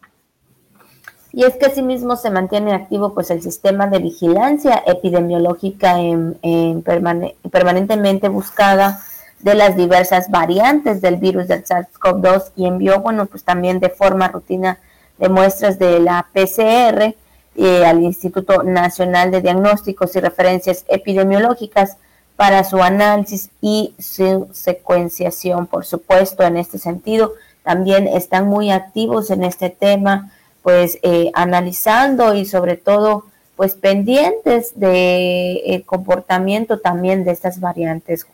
Y 1.31 1.43
es 1.43 1.55
que 1.57 1.67
asimismo 1.67 2.15
se 2.15 2.31
mantiene 2.31 2.73
activo 2.73 3.13
pues 3.13 3.29
el 3.29 3.41
sistema 3.41 3.87
de 3.87 3.99
vigilancia 3.99 4.83
epidemiológica 4.85 5.99
en, 5.99 6.83
permanentemente 6.83 8.29
buscada 8.29 8.99
de 9.39 9.53
las 9.55 9.75
diversas 9.75 10.29
variantes 10.29 11.01
del 11.01 11.17
virus 11.17 11.47
del 11.47 11.63
SARS-CoV-2 11.63 12.51
y 12.55 12.65
envió, 12.65 12.99
bueno, 12.99 13.25
pues 13.27 13.43
también 13.43 13.79
de 13.79 13.89
forma 13.89 14.27
rutina 14.27 14.79
de 15.17 15.29
muestras 15.29 15.77
de 15.77 15.99
la 15.99 16.27
PCR 16.33 17.15
eh, 17.55 17.85
al 17.85 18.01
Instituto 18.01 18.63
Nacional 18.63 19.31
de 19.31 19.41
Diagnósticos 19.41 20.15
y 20.15 20.19
Referencias 20.19 20.83
Epidemiológicas 20.87 21.97
para 22.35 22.63
su 22.63 22.81
análisis 22.81 23.49
y 23.59 23.93
su 23.99 24.47
secuenciación. 24.53 25.67
Por 25.67 25.85
supuesto, 25.85 26.43
en 26.43 26.57
este 26.57 26.77
sentido, 26.77 27.33
también 27.63 28.07
están 28.07 28.47
muy 28.47 28.71
activos 28.71 29.29
en 29.29 29.43
este 29.43 29.69
tema, 29.69 30.31
pues 30.69 30.99
eh, 31.01 31.31
analizando 31.33 32.35
y 32.35 32.45
sobre 32.45 32.77
todo, 32.77 33.25
pues 33.55 33.73
pendientes 33.73 34.79
de 34.79 35.63
el 35.65 35.83
comportamiento 35.83 36.77
también 36.77 37.23
de 37.23 37.31
estas 37.31 37.59
variantes. 37.59 38.27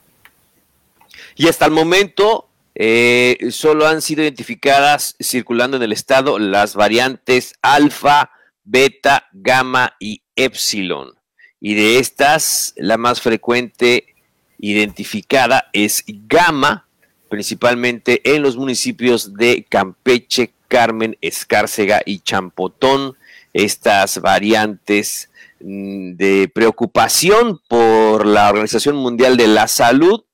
Y 1.38 1.48
hasta 1.48 1.66
el 1.66 1.72
momento 1.72 2.50
eh, 2.76 3.38
solo 3.52 3.88
han 3.88 4.02
sido 4.02 4.24
identificadas 4.24 5.16
circulando 5.24 5.78
en 5.78 5.84
el 5.84 5.94
estado 5.94 6.38
las 6.38 6.76
variantes 6.76 7.54
alfa, 7.62 8.32
beta, 8.66 9.30
gamma 9.32 9.96
y 9.98 10.22
epsilon. 10.36 11.14
Y 11.62 11.76
de 11.76 12.00
estas, 12.00 12.74
la 12.76 12.98
más 12.98 13.22
frecuente 13.22 14.14
identificada 14.60 15.70
es 15.72 16.04
gamma, 16.06 16.86
principalmente 17.30 18.22
en 18.26 18.42
los 18.42 18.58
municipios 18.58 19.36
de 19.36 19.66
Campeche, 19.70 20.52
Carmen, 20.68 21.18
Escárcega 21.22 22.02
y 22.06 22.20
Champotón. 22.20 23.18
Estas 23.54 24.20
variantes 24.20 25.30
mm, 25.60 26.14
de 26.16 26.52
preocupación 26.54 27.62
por 27.70 28.26
la 28.26 28.50
Organización 28.50 28.98
Mundial 28.98 29.38
de 29.38 29.48
la 29.48 29.68
Salud 29.68 30.26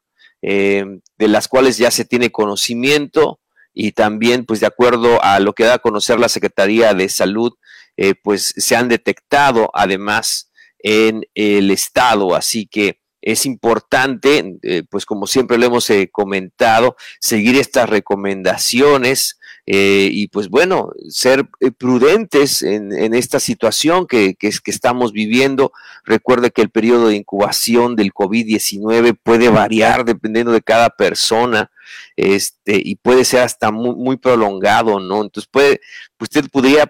eh, 0.41 0.99
de 1.19 1.27
las 1.27 1.47
cuales 1.47 1.77
ya 1.77 1.91
se 1.91 2.03
tiene 2.03 2.31
conocimiento 2.31 3.39
y 3.73 3.91
también, 3.91 4.45
pues 4.45 4.59
de 4.59 4.65
acuerdo 4.65 5.23
a 5.23 5.39
lo 5.39 5.53
que 5.53 5.65
da 5.65 5.75
a 5.75 5.79
conocer 5.79 6.19
la 6.19 6.29
Secretaría 6.29 6.95
de 6.95 7.09
Salud, 7.09 7.53
eh, 7.95 8.15
pues 8.15 8.53
se 8.57 8.75
han 8.75 8.89
detectado 8.89 9.69
además 9.73 10.51
en 10.79 11.27
el 11.35 11.69
estado, 11.69 12.35
así 12.35 12.65
que 12.65 12.99
es 13.21 13.45
importante, 13.45 14.57
eh, 14.63 14.81
pues 14.89 15.05
como 15.05 15.27
siempre 15.27 15.59
lo 15.59 15.67
hemos 15.67 15.91
comentado, 16.11 16.95
seguir 17.19 17.55
estas 17.55 17.87
recomendaciones 17.87 19.39
eh, 19.73 20.09
y 20.11 20.27
pues 20.27 20.49
bueno, 20.49 20.91
ser 21.07 21.47
eh, 21.61 21.71
prudentes 21.71 22.61
en, 22.61 22.91
esta 23.13 23.39
situación 23.39 24.05
que, 24.05 24.35
estamos 24.65 25.13
viviendo. 25.13 25.71
Recuerde 26.03 26.51
que 26.51 26.61
el 26.61 26.69
periodo 26.69 27.07
de 27.07 27.15
incubación 27.15 27.95
del 27.95 28.13
COVID-19 28.13 29.17
puede 29.23 29.47
variar 29.47 30.03
dependiendo 30.03 30.51
de 30.51 30.61
cada 30.61 30.89
persona 30.89 31.71
este, 32.17 32.81
y 32.83 32.95
puede 32.95 33.23
ser 33.23 33.43
hasta 33.43 33.71
muy, 33.71 34.17
prolongado, 34.17 34.99
¿no? 34.99 35.21
Entonces 35.21 35.47
puede, 35.49 35.79
usted 36.19 36.49
podría, 36.51 36.85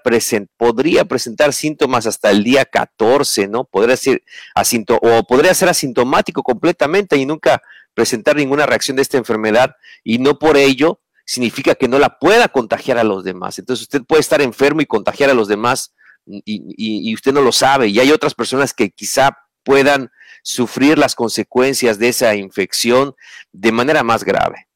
podría 0.57 1.05
presentar 1.05 1.53
síntomas 1.53 2.07
hasta 2.07 2.31
el 2.31 2.43
día 2.43 2.65
14, 2.65 3.47
¿no? 3.47 3.63
Podría 3.65 3.95
ser 3.95 4.23
asinto, 4.55 4.97
o 5.03 5.21
podría 5.27 5.53
ser 5.53 5.69
asintomático 5.69 6.41
completamente 6.41 7.15
y 7.15 7.27
nunca 7.27 7.61
presentar 7.93 8.37
ninguna 8.37 8.65
reacción 8.65 8.95
de 8.95 9.03
esta 9.03 9.19
enfermedad 9.19 9.75
y 10.03 10.17
no 10.17 10.39
por 10.39 10.57
ello 10.57 10.99
significa 11.31 11.75
que 11.75 11.87
no 11.87 11.97
la 11.97 12.19
pueda 12.19 12.49
contagiar 12.49 12.97
a 12.97 13.05
los 13.05 13.23
demás. 13.23 13.57
Entonces 13.57 13.83
usted 13.83 14.03
puede 14.03 14.19
estar 14.19 14.41
enfermo 14.41 14.81
y 14.81 14.85
contagiar 14.85 15.29
a 15.29 15.33
los 15.33 15.47
demás 15.47 15.93
y, 16.25 17.13
usted 17.13 17.31
no 17.31 17.41
lo 17.41 17.53
sabe. 17.53 17.87
Y 17.87 18.01
hay 18.01 18.11
otras 18.11 18.33
personas 18.33 18.73
que 18.73 18.91
quizá 18.91 19.37
puedan 19.63 20.11
sufrir 20.43 20.97
las 20.97 21.15
consecuencias 21.15 21.99
de 21.99 22.09
esa 22.09 22.35
infección 22.35 23.15
de 23.53 23.71
manera 23.71 24.03
más 24.03 24.25
grave. 24.25 24.67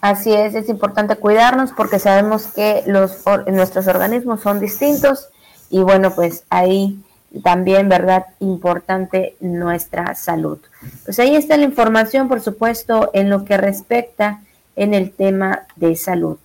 Así 0.00 0.32
es, 0.32 0.54
es 0.54 0.68
importante 0.68 1.16
cuidarnos 1.16 1.72
porque 1.72 1.98
sabemos 1.98 2.46
que 2.46 2.84
los, 2.86 3.24
nuestros 3.48 3.88
organismos 3.88 4.40
son 4.40 4.60
distintos 4.60 5.30
y 5.68 5.80
bueno, 5.80 6.14
pues 6.14 6.44
ahí 6.48 6.96
también, 7.42 7.88
¿verdad? 7.88 8.26
Importante 8.38 9.34
nuestra 9.40 10.14
salud. 10.14 10.58
Pues 11.04 11.18
ahí 11.18 11.34
está 11.34 11.56
la 11.56 11.64
información, 11.64 12.28
por 12.28 12.40
supuesto, 12.40 13.10
en 13.14 13.30
lo 13.30 13.44
que 13.44 13.56
respecta 13.56 14.42
en 14.78 14.94
el 14.94 15.12
tema 15.12 15.66
de 15.76 15.96
salud. 15.96 16.38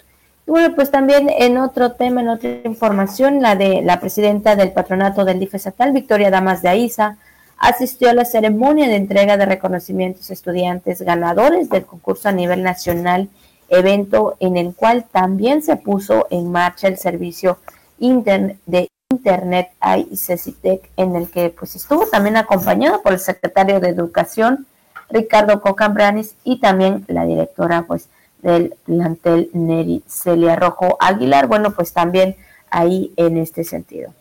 Bueno, 0.46 0.75
pues 0.75 0.92
también 0.92 1.30
en 1.30 1.58
otro 1.58 1.94
tema, 1.94 2.22
en 2.22 2.28
otra 2.28 2.50
información, 2.66 3.42
la 3.42 3.56
de 3.56 3.82
la 3.82 4.02
presidenta 4.02 4.58
del 4.58 4.74
patronato 4.74 5.24
del 5.24 5.40
DIF 5.40 5.56
estatal, 5.56 5.94
Victoria 5.94 6.30
Damas 6.30 6.62
de 6.62 6.70
Aiza, 6.70 7.18
asistió 7.58 8.10
a 8.10 8.13
la 8.13 8.25
ceremonia 8.25 8.90
de 8.90 8.98
entrega 8.98 9.38
de 9.38 9.46
reconocimientos 9.46 10.30
a 10.30 10.34
estudiantes 10.34 11.02
ganadores 11.02 11.70
del 11.70 11.86
concurso 11.86 12.28
a 12.28 12.34
nivel 12.34 12.62
nacional, 12.62 13.30
evento 13.70 14.36
en 14.42 14.58
el 14.58 14.75
cual 14.75 15.06
también 15.10 15.62
se 15.62 15.78
puso 15.78 16.28
en 16.30 16.52
marcha 16.52 16.90
el 16.90 16.98
servicio 16.98 17.60
de 17.98 18.90
Internet 19.10 19.72
ICCTEC, 19.82 20.90
en 20.98 21.16
el 21.16 21.30
que 21.30 21.52
pues 21.52 21.75
estuvo 21.75 22.06
también 22.08 22.36
acompañado 22.36 23.02
por 23.02 23.13
el 23.13 23.20
secretario 23.20 23.80
de 23.80 23.90
Educación, 23.90 24.68
Ricardo 25.10 25.62
Cocambranes, 25.62 26.36
y 26.44 26.60
también 26.60 27.06
la 27.08 27.25
directora 27.25 27.86
pues 27.88 28.10
del 28.44 28.76
plantel 28.86 29.50
Neri 29.54 30.04
Celia 30.08 30.56
Rojo 30.56 30.98
Aguilar. 31.00 31.48
Bueno, 31.48 31.74
pues 31.74 31.94
también 31.94 32.36
ahí 32.70 33.12
en 33.18 33.38
este 33.38 33.64
sentido. 33.64 34.14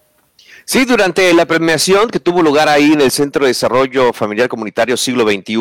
Sí, 0.65 0.85
durante 0.85 1.35
la 1.35 1.47
premiación 1.47 2.09
que 2.09 2.21
tuvo 2.21 2.43
lugar 2.43 2.69
ahí 2.69 2.93
en 2.93 3.01
el 3.01 3.11
Centro 3.11 3.45
de 3.45 3.49
Desarrollo 3.49 4.13
Familiar 4.13 4.49
Comunitario 4.49 4.97
Siglo 4.97 5.25
XXI, 5.25 5.57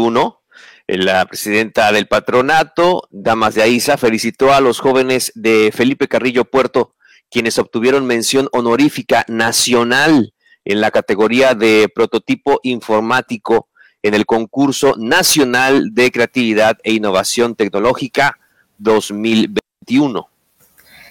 eh, 0.87 0.97
la 0.97 1.25
presidenta 1.25 1.91
del 1.91 2.07
patronato, 2.07 3.07
Damas 3.09 3.55
de 3.55 3.63
Aiza, 3.63 3.97
felicitó 3.97 4.53
a 4.53 4.61
los 4.61 4.79
jóvenes 4.79 5.31
de 5.35 5.71
Felipe 5.73 6.07
Carrillo 6.07 6.45
Puerto, 6.45 6.93
quienes 7.31 7.57
obtuvieron 7.57 8.05
mención 8.05 8.47
honorífica 8.51 9.25
nacional 9.27 10.33
en 10.65 10.81
la 10.81 10.91
categoría 10.91 11.55
de 11.55 11.89
prototipo 11.93 12.59
informático 12.61 13.69
en 14.03 14.13
el 14.13 14.25
concurso 14.25 14.95
nacional 14.97 15.93
de 15.93 16.11
creatividad 16.11 16.77
e 16.83 16.93
innovación 16.93 17.55
tecnológica 17.55 18.37
2021. 18.81 20.27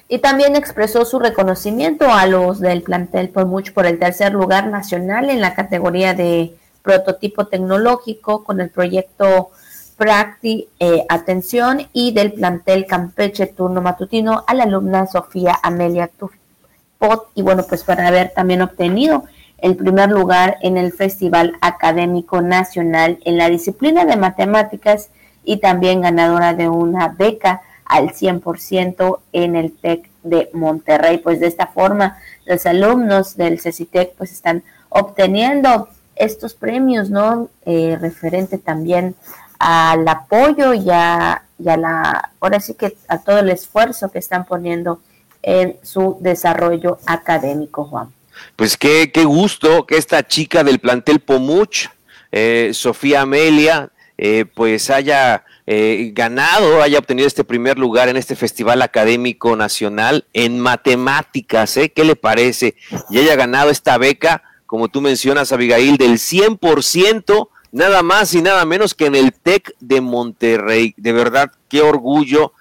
Y 0.08 0.18
también 0.18 0.56
expresó 0.56 1.04
su 1.04 1.20
reconocimiento 1.20 2.12
a 2.12 2.26
los 2.26 2.58
del 2.58 2.82
plantel 2.82 3.28
por 3.28 3.46
mucho 3.46 3.72
por 3.72 3.86
el 3.86 3.98
tercer 3.98 4.32
lugar 4.32 4.66
nacional 4.66 5.30
en 5.30 5.40
la 5.40 5.54
categoría 5.54 6.14
de 6.14 6.54
prototipo 6.82 7.46
tecnológico 7.46 8.42
con 8.42 8.60
el 8.60 8.70
proyecto 8.70 9.50
Practi 9.96 10.66
eh, 10.80 11.04
Atención 11.08 11.88
y 11.92 12.12
del 12.12 12.32
plantel 12.32 12.86
Campeche 12.86 13.46
Turno 13.46 13.82
Matutino 13.82 14.44
a 14.46 14.54
la 14.54 14.64
alumna 14.64 15.06
Sofía 15.06 15.58
Amelia 15.62 16.08
Tufpot 16.08 17.28
y 17.34 17.42
bueno 17.42 17.64
pues 17.68 17.84
para 17.84 18.08
haber 18.08 18.32
también 18.32 18.62
obtenido 18.62 19.24
el 19.58 19.76
primer 19.76 20.10
lugar 20.10 20.56
en 20.62 20.76
el 20.76 20.92
Festival 20.92 21.56
Académico 21.60 22.40
Nacional 22.40 23.18
en 23.24 23.36
la 23.36 23.50
disciplina 23.50 24.06
de 24.06 24.16
matemáticas 24.16 25.10
y 25.44 25.58
también 25.58 26.02
ganadora 26.02 26.54
de 26.54 26.68
una 26.68 27.08
beca 27.08 27.62
al 27.84 28.10
100% 28.10 29.18
en 29.32 29.56
el 29.56 29.72
TEC 29.72 30.08
de 30.22 30.50
Monterrey. 30.52 31.18
Pues 31.18 31.40
de 31.40 31.46
esta 31.46 31.66
forma 31.66 32.18
los 32.46 32.66
alumnos 32.66 33.36
del 33.36 33.60
CECITEC 33.60 34.14
pues 34.16 34.32
están 34.32 34.62
obteniendo 34.88 35.88
estos 36.16 36.54
premios, 36.54 37.10
¿no? 37.10 37.48
Eh, 37.64 37.96
referente 38.00 38.58
también 38.58 39.14
al 39.58 40.06
apoyo 40.06 40.74
y 40.74 40.90
a 40.90 41.42
y 41.62 41.68
a 41.68 41.76
la, 41.76 42.30
ahora 42.40 42.60
sí 42.60 42.74
que 42.74 42.96
a 43.08 43.18
todo 43.18 43.38
el 43.40 43.50
esfuerzo 43.50 44.10
que 44.10 44.18
están 44.18 44.44
poniendo 44.44 45.00
en 45.42 45.76
su 45.82 46.18
desarrollo 46.20 46.98
académico, 47.06 47.84
Juan. 47.84 48.12
Pues 48.56 48.76
qué, 48.76 49.10
qué 49.12 49.24
gusto 49.24 49.86
que 49.86 49.96
esta 49.96 50.26
chica 50.26 50.64
del 50.64 50.78
plantel 50.78 51.20
Pomuch, 51.20 51.88
eh, 52.32 52.70
Sofía 52.72 53.22
Amelia, 53.22 53.90
eh, 54.22 54.44
pues 54.44 54.90
haya 54.90 55.46
eh, 55.66 56.10
ganado, 56.12 56.82
haya 56.82 56.98
obtenido 56.98 57.26
este 57.26 57.42
primer 57.42 57.78
lugar 57.78 58.10
en 58.10 58.18
este 58.18 58.36
Festival 58.36 58.82
Académico 58.82 59.56
Nacional 59.56 60.26
en 60.34 60.60
matemáticas, 60.60 61.74
¿eh? 61.78 61.90
¿Qué 61.90 62.04
le 62.04 62.16
parece? 62.16 62.74
Y 63.08 63.18
haya 63.18 63.34
ganado 63.34 63.70
esta 63.70 63.96
beca, 63.96 64.42
como 64.66 64.88
tú 64.88 65.00
mencionas, 65.00 65.52
Abigail, 65.52 65.96
del 65.96 66.18
100%, 66.18 67.48
nada 67.72 68.02
más 68.02 68.34
y 68.34 68.42
nada 68.42 68.66
menos 68.66 68.92
que 68.92 69.06
en 69.06 69.14
el 69.14 69.32
TEC 69.32 69.74
de 69.80 70.02
Monterrey. 70.02 70.92
De 70.98 71.14
verdad, 71.14 71.52
qué 71.70 71.80
orgullo 71.80 72.52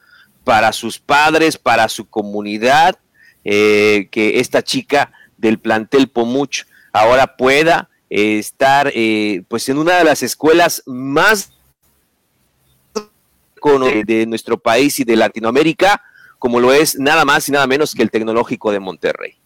para 0.45 0.71
sus 0.71 0.97
padres, 0.97 1.57
para 1.57 1.89
su 1.89 2.09
comunidad, 2.09 2.99
eh, 3.43 4.07
que 4.11 4.39
esta 4.39 4.63
chica 4.63 5.11
del 5.35 5.59
plantel 5.59 6.07
Pomuch 6.07 6.63
ahora 6.93 7.35
pueda 7.35 7.89
estar 8.09 8.91
pues 9.47 9.69
en 9.69 9.77
una 9.77 9.97
de 9.97 10.03
las 10.03 10.23
escuelas 10.23 10.83
más 10.85 11.51
de 14.05 14.25
nuestro 14.27 14.57
país 14.57 14.99
y 14.99 15.03
de 15.03 15.15
Latinoamérica, 15.15 16.01
como 16.37 16.59
lo 16.59 16.71
es 16.73 16.97
nada 16.97 17.25
más 17.25 17.47
y 17.49 17.51
nada 17.51 17.67
menos 17.67 17.93
que 17.93 18.01
el 18.01 18.11
Tecnológico 18.11 18.71
de 18.71 18.79
Monterrey. 18.79 19.37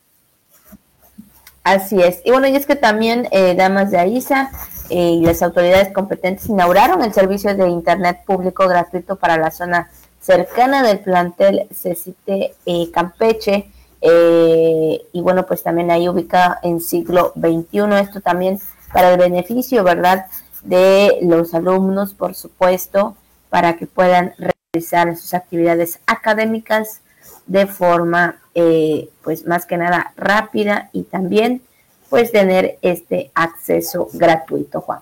Así 1.64 2.02
es. 2.02 2.22
Y 2.26 2.32
bueno, 2.32 2.48
y 2.48 2.56
es 2.56 2.66
que 2.66 2.76
también 2.76 3.28
eh, 3.32 3.56
Damas 3.56 3.90
de 3.90 3.98
AISA 3.98 4.52
eh, 4.90 5.12
y 5.12 5.26
las 5.26 5.42
autoridades 5.42 5.94
competentes 5.94 6.48
inauguraron 6.48 7.02
el 7.02 7.14
servicio 7.14 7.56
de 7.56 7.70
Internet 7.70 8.20
público 8.26 8.68
gratuito 8.68 9.16
para 9.16 9.38
la 9.38 9.50
zona 9.50 9.90
cercana 10.20 10.84
del 10.84 11.00
plantel 11.00 11.68
CECITE 11.74 12.54
eh, 12.66 12.92
Campeche. 12.92 13.70
Y 14.06 15.22
bueno, 15.22 15.46
pues 15.46 15.64
también 15.64 15.90
ahí 15.90 16.10
ubicada 16.10 16.60
en 16.62 16.82
siglo 16.82 17.32
XXI. 17.36 18.02
Esto 18.02 18.22
también 18.22 18.60
para 18.92 19.12
el 19.12 19.18
beneficio, 19.18 19.84
¿verdad? 19.84 20.26
De 20.64 21.20
los 21.22 21.54
alumnos, 21.54 22.14
por 22.14 22.36
supuesto, 22.36 23.16
para 23.50 23.78
que 23.78 23.88
puedan 23.88 24.34
realizar 24.38 25.16
sus 25.16 25.34
actividades 25.34 26.00
académicas 26.06 27.02
de 27.46 27.68
forma, 27.68 28.42
eh, 28.56 29.10
pues 29.24 29.46
más 29.46 29.66
que 29.66 29.78
nada 29.78 30.14
rápida 30.16 30.90
y 30.94 31.04
también 31.04 31.62
pues 32.10 32.32
tener 32.32 32.78
este 32.82 33.32
acceso 33.34 34.10
gratuito, 34.14 34.82
Juan. 34.82 35.00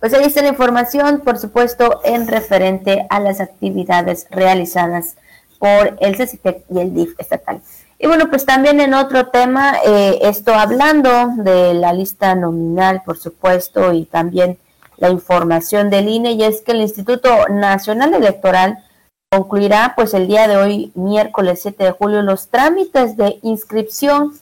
Pues 0.00 0.14
ahí 0.14 0.24
está 0.24 0.42
la 0.42 0.48
información, 0.48 1.20
por 1.20 1.38
supuesto, 1.38 2.00
en 2.04 2.28
referente 2.28 3.06
a 3.10 3.18
las 3.18 3.40
actividades 3.40 4.26
realizadas 4.30 5.16
por 5.58 5.96
el 6.00 6.16
CECITEC 6.16 6.64
y 6.70 6.78
el 6.78 6.94
DIF 6.94 7.18
estatal. 7.18 7.60
Y 7.98 8.06
bueno, 8.06 8.30
pues 8.30 8.46
también 8.46 8.80
en 8.80 8.94
otro 8.94 9.26
tema, 9.28 9.76
eh, 9.84 10.20
esto 10.22 10.54
hablando 10.54 11.32
de 11.36 11.74
la 11.74 11.92
lista 11.92 12.34
nominal, 12.34 13.02
por 13.04 13.18
supuesto, 13.18 13.92
y 13.92 14.04
también 14.04 14.58
la 14.98 15.10
información 15.10 15.90
del 15.90 16.08
INE 16.08 16.32
y 16.32 16.44
es 16.44 16.62
que 16.62 16.72
el 16.72 16.80
Instituto 16.80 17.48
Nacional 17.48 18.14
Electoral 18.14 18.84
concluirá 19.30 19.94
pues 19.96 20.14
el 20.14 20.26
día 20.26 20.48
de 20.48 20.56
hoy, 20.56 20.92
miércoles 20.94 21.60
7 21.62 21.84
de 21.84 21.90
julio, 21.90 22.22
los 22.22 22.48
trámites 22.48 23.16
de 23.16 23.38
inscripción, 23.42 24.32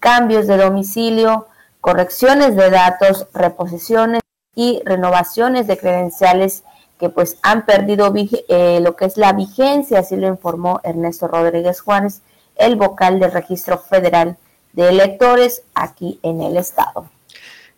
cambios 0.00 0.46
de 0.46 0.56
domicilio, 0.56 1.46
correcciones 1.80 2.56
de 2.56 2.70
datos, 2.70 3.26
reposiciones 3.34 4.20
y 4.54 4.82
renovaciones 4.84 5.66
de 5.66 5.78
credenciales 5.78 6.64
que 7.02 7.08
pues 7.08 7.36
han 7.42 7.66
perdido 7.66 8.14
eh, 8.46 8.78
lo 8.80 8.94
que 8.94 9.06
es 9.06 9.16
la 9.16 9.32
vigencia, 9.32 9.98
así 9.98 10.14
lo 10.14 10.28
informó 10.28 10.80
Ernesto 10.84 11.26
Rodríguez 11.26 11.80
Juárez, 11.80 12.22
el 12.54 12.76
vocal 12.76 13.18
del 13.18 13.32
Registro 13.32 13.76
Federal 13.76 14.36
de 14.72 14.88
Electores 14.88 15.64
aquí 15.74 16.20
en 16.22 16.40
el 16.40 16.56
estado. 16.56 17.10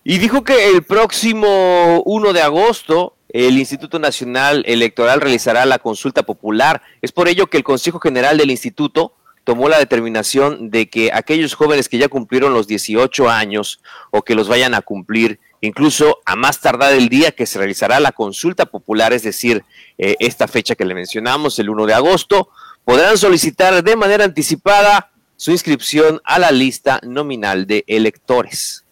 Y 0.05 0.19
dijo 0.19 0.45
que 0.45 0.69
el 0.69 0.83
próximo 0.83 2.03
1 2.05 2.33
de 2.35 2.43
agosto 2.43 3.15
el 3.31 3.57
Instituto 3.57 3.99
Nacional 3.99 4.63
Electoral 4.67 5.23
realizará 5.23 5.65
la 5.65 5.79
consulta 5.79 6.25
popular. 6.25 6.83
Es 7.01 7.11
por 7.11 7.27
ello 7.27 7.47
que 7.47 7.57
el 7.57 7.65
Consejo 7.65 8.01
General 8.01 8.37
del 8.37 8.51
Instituto 8.51 9.15
tomó 9.45 9.71
la 9.71 9.79
determinación 9.79 10.69
de 10.69 10.91
que 10.91 11.13
aquellos 11.15 11.55
jóvenes 11.55 11.89
que 11.89 11.97
ya 11.97 12.09
cumplieron 12.09 12.53
los 12.53 12.67
18 12.67 13.31
años 13.31 13.81
o 14.11 14.21
que 14.21 14.35
los 14.35 14.49
vayan 14.49 14.75
a 14.75 14.83
cumplir, 14.83 15.41
incluso 15.67 16.19
a 16.25 16.37
más 16.37 16.61
tardar 16.61 16.93
el 16.93 17.09
día 17.09 17.33
que 17.33 17.47
se 17.47 17.59
realizará 17.59 18.01
la 18.01 18.13
consulta 18.13 18.67
popular, 18.67 19.13
es 19.13 19.23
decir, 19.23 19.65
eh, 19.99 20.17
esta 20.19 20.49
fecha 20.49 20.75
que 20.75 20.85
le 20.85 20.95
mencionamos, 20.95 21.59
el 21.59 21.71
1 21.71 21.87
de 21.87 21.95
agosto, 21.95 22.49
podrán 22.85 23.17
solicitar 23.19 23.83
de 23.83 23.97
manera 23.97 24.25
anticipada 24.25 25.11
su 25.37 25.51
inscripción 25.51 26.21
a 26.25 26.39
la 26.39 26.51
lista 26.51 27.01
nominal 27.03 27.67
de 27.67 27.85
electores. 27.87 28.85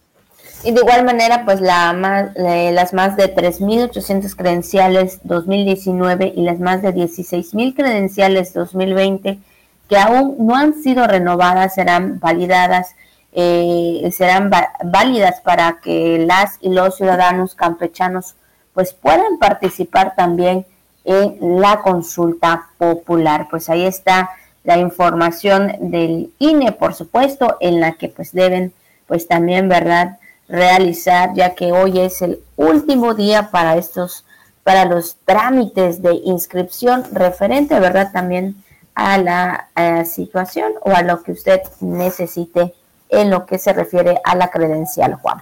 Y 0.64 0.70
de 0.70 0.80
igual 0.80 1.04
manera, 1.04 1.44
pues 1.44 1.60
la 1.60 1.92
más, 1.92 2.30
las 2.36 2.94
más 2.94 3.16
de 3.16 3.34
3.800 3.34 4.36
credenciales 4.36 5.18
2019 5.24 6.32
y 6.36 6.42
las 6.42 6.60
más 6.60 6.82
de 6.82 6.94
16.000 6.94 7.74
credenciales 7.74 8.52
2020 8.54 9.38
que 9.88 9.98
aún 9.98 10.36
no 10.38 10.56
han 10.56 10.82
sido 10.82 11.06
renovadas 11.06 11.74
serán 11.74 12.18
validadas, 12.18 12.94
eh, 13.32 14.10
serán 14.12 14.50
válidas 14.84 15.40
para 15.40 15.80
que 15.82 16.24
las 16.26 16.58
y 16.60 16.68
los 16.68 16.96
ciudadanos 16.96 17.54
campechanos 17.54 18.34
pues 18.74 18.92
puedan 18.92 19.38
participar 19.38 20.14
también 20.14 20.66
en 21.04 21.60
la 21.60 21.80
consulta 21.82 22.68
popular. 22.78 23.48
Pues 23.50 23.68
ahí 23.68 23.84
está 23.84 24.30
la 24.64 24.78
información 24.78 25.72
del 25.80 26.32
INE, 26.38 26.72
por 26.72 26.94
supuesto, 26.94 27.56
en 27.60 27.80
la 27.80 27.92
que 27.92 28.08
pues 28.08 28.32
deben 28.32 28.72
pues 29.06 29.26
también, 29.28 29.68
¿verdad? 29.68 30.18
realizar, 30.52 31.32
ya 31.34 31.54
que 31.54 31.72
hoy 31.72 31.98
es 31.98 32.20
el 32.20 32.40
último 32.56 33.14
día 33.14 33.50
para 33.50 33.76
estos, 33.76 34.26
para 34.62 34.84
los 34.84 35.16
trámites 35.24 36.02
de 36.02 36.14
inscripción 36.24 37.04
referente, 37.12 37.80
¿verdad? 37.80 38.10
También 38.12 38.62
a 38.94 39.16
la, 39.16 39.68
situación 40.04 40.72
o 40.82 40.90
a 40.90 41.02
lo 41.02 41.22
que 41.22 41.32
usted 41.32 41.62
necesite 41.80 42.74
en 43.12 43.30
lo 43.30 43.46
que 43.46 43.58
se 43.58 43.72
refiere 43.72 44.18
a 44.24 44.34
la 44.34 44.50
credencial, 44.50 45.14
Juan. 45.14 45.38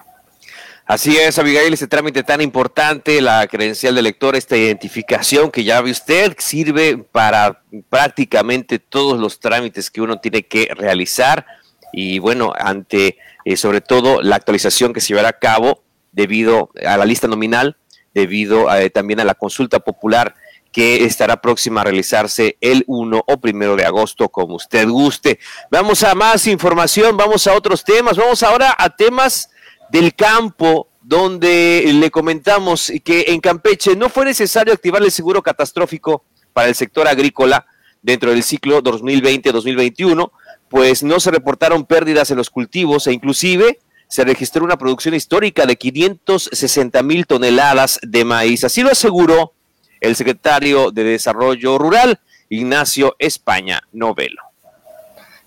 Así 0.86 1.16
es, 1.16 1.38
Abigail, 1.38 1.72
ese 1.72 1.86
trámite 1.86 2.24
tan 2.24 2.40
importante, 2.40 3.20
la 3.20 3.46
credencial 3.46 3.94
de 3.94 4.02
lector, 4.02 4.34
esta 4.34 4.56
identificación 4.56 5.52
que 5.52 5.62
ya 5.62 5.80
ve 5.80 5.92
usted, 5.92 6.34
sirve 6.38 6.98
para 6.98 7.62
prácticamente 7.88 8.80
todos 8.80 9.20
los 9.20 9.38
trámites 9.38 9.88
que 9.88 10.00
uno 10.00 10.18
tiene 10.18 10.42
que 10.42 10.68
realizar. 10.74 11.46
Y 11.92 12.18
bueno, 12.18 12.52
ante 12.58 13.18
eh, 13.44 13.56
sobre 13.56 13.80
todo 13.80 14.20
la 14.20 14.34
actualización 14.34 14.92
que 14.92 15.00
se 15.00 15.08
llevará 15.08 15.28
a 15.28 15.38
cabo 15.38 15.84
debido 16.10 16.70
a 16.84 16.96
la 16.96 17.04
lista 17.04 17.28
nominal, 17.28 17.76
debido 18.12 18.74
eh, 18.74 18.90
también 18.90 19.20
a 19.20 19.24
la 19.24 19.34
consulta 19.34 19.78
popular 19.78 20.34
que 20.72 21.04
estará 21.04 21.40
próxima 21.40 21.80
a 21.80 21.84
realizarse 21.84 22.56
el 22.60 22.84
1 22.86 23.24
o 23.26 23.40
primero 23.40 23.76
de 23.76 23.84
agosto, 23.84 24.28
como 24.28 24.56
usted 24.56 24.88
guste. 24.88 25.38
Vamos 25.70 26.02
a 26.02 26.14
más 26.14 26.46
información, 26.46 27.16
vamos 27.16 27.46
a 27.46 27.54
otros 27.54 27.84
temas, 27.84 28.16
vamos 28.16 28.42
ahora 28.42 28.74
a 28.78 28.94
temas 28.94 29.50
del 29.90 30.14
campo, 30.14 30.88
donde 31.02 31.90
le 31.92 32.10
comentamos 32.10 32.92
que 33.04 33.24
en 33.28 33.40
Campeche 33.40 33.96
no 33.96 34.08
fue 34.08 34.24
necesario 34.24 34.72
activar 34.72 35.02
el 35.02 35.10
seguro 35.10 35.42
catastrófico 35.42 36.24
para 36.52 36.68
el 36.68 36.74
sector 36.74 37.08
agrícola 37.08 37.66
dentro 38.02 38.30
del 38.30 38.42
ciclo 38.42 38.82
2020-2021, 38.82 40.30
pues 40.68 41.02
no 41.02 41.18
se 41.18 41.30
reportaron 41.30 41.84
pérdidas 41.84 42.30
en 42.30 42.36
los 42.36 42.50
cultivos 42.50 43.06
e 43.06 43.12
inclusive 43.12 43.80
se 44.08 44.24
registró 44.24 44.64
una 44.64 44.76
producción 44.76 45.14
histórica 45.14 45.66
de 45.66 45.76
560 45.76 47.02
mil 47.02 47.26
toneladas 47.26 47.98
de 48.02 48.24
maíz. 48.24 48.64
Así 48.64 48.82
lo 48.82 48.90
aseguró 48.90 49.54
el 50.00 50.16
secretario 50.16 50.90
de 50.90 51.04
Desarrollo 51.04 51.78
Rural, 51.78 52.20
Ignacio 52.48 53.16
España 53.18 53.82
Novelo. 53.92 54.42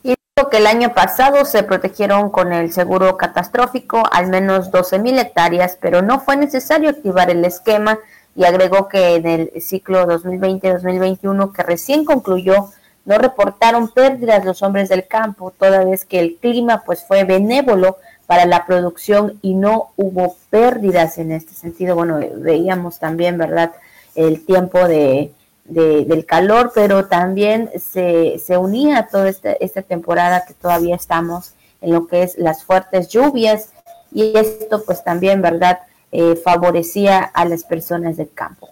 Y 0.04 0.16
dijo 0.36 0.50
que 0.50 0.58
el 0.58 0.68
año 0.68 0.94
pasado 0.94 1.46
se 1.46 1.64
protegieron 1.64 2.30
con 2.30 2.54
el 2.54 2.72
seguro 2.72 3.18
catastrófico 3.18 4.04
al 4.12 4.28
menos 4.28 4.72
12 4.72 5.00
mil 5.00 5.18
hectáreas, 5.18 5.78
pero 5.82 6.02
no 6.02 6.20
fue 6.20 6.38
necesario 6.38 6.90
activar 6.90 7.30
el 7.30 7.44
esquema 7.46 8.00
y 8.36 8.46
agregó 8.46 8.88
que 8.88 9.16
en 9.16 9.28
el 9.28 9.62
ciclo 9.62 10.08
2020-2021 10.08 11.52
que 11.52 11.64
recién 11.64 12.06
concluyó 12.06 12.72
no 13.06 13.18
reportaron 13.18 13.90
pérdidas 13.90 14.46
los 14.46 14.62
hombres 14.62 14.90
del 14.90 15.08
campo, 15.08 15.52
toda 15.52 15.84
vez 15.84 16.06
que 16.06 16.20
el 16.20 16.38
clima 16.38 16.84
pues 16.86 17.04
fue 17.06 17.26
benévolo 17.26 17.98
para 18.28 18.46
la 18.46 18.66
producción 18.66 19.40
y 19.42 19.56
no 19.56 19.90
hubo 19.98 20.38
pérdidas 20.50 21.18
en 21.18 21.32
este 21.32 21.54
sentido. 21.54 21.96
Bueno, 21.96 22.20
veíamos 22.38 23.00
también, 23.00 23.38
¿verdad?, 23.38 23.74
el 24.16 24.46
tiempo 24.46 24.88
de, 24.88 25.32
del 25.66 26.26
calor, 26.26 26.72
pero 26.76 27.06
también 27.06 27.70
se, 27.80 28.40
se 28.40 28.58
unía 28.58 29.00
a 29.00 29.08
toda 29.08 29.30
esta, 29.30 29.54
esta 29.54 29.82
temporada 29.82 30.46
que 30.46 30.54
todavía 30.54 30.96
estamos 30.96 31.54
en 31.82 31.94
lo 31.94 32.08
que 32.08 32.24
es 32.24 32.38
las 32.38 32.64
fuertes 32.64 33.10
lluvias 33.10 33.70
y 34.12 34.38
esto 34.38 34.84
pues 34.86 35.04
también, 35.04 35.42
¿verdad?, 35.42 35.80
eh, 36.12 36.40
favorecía 36.44 37.24
a 37.24 37.44
las 37.46 37.64
personas 37.64 38.18
del 38.18 38.30
campo. 38.32 38.70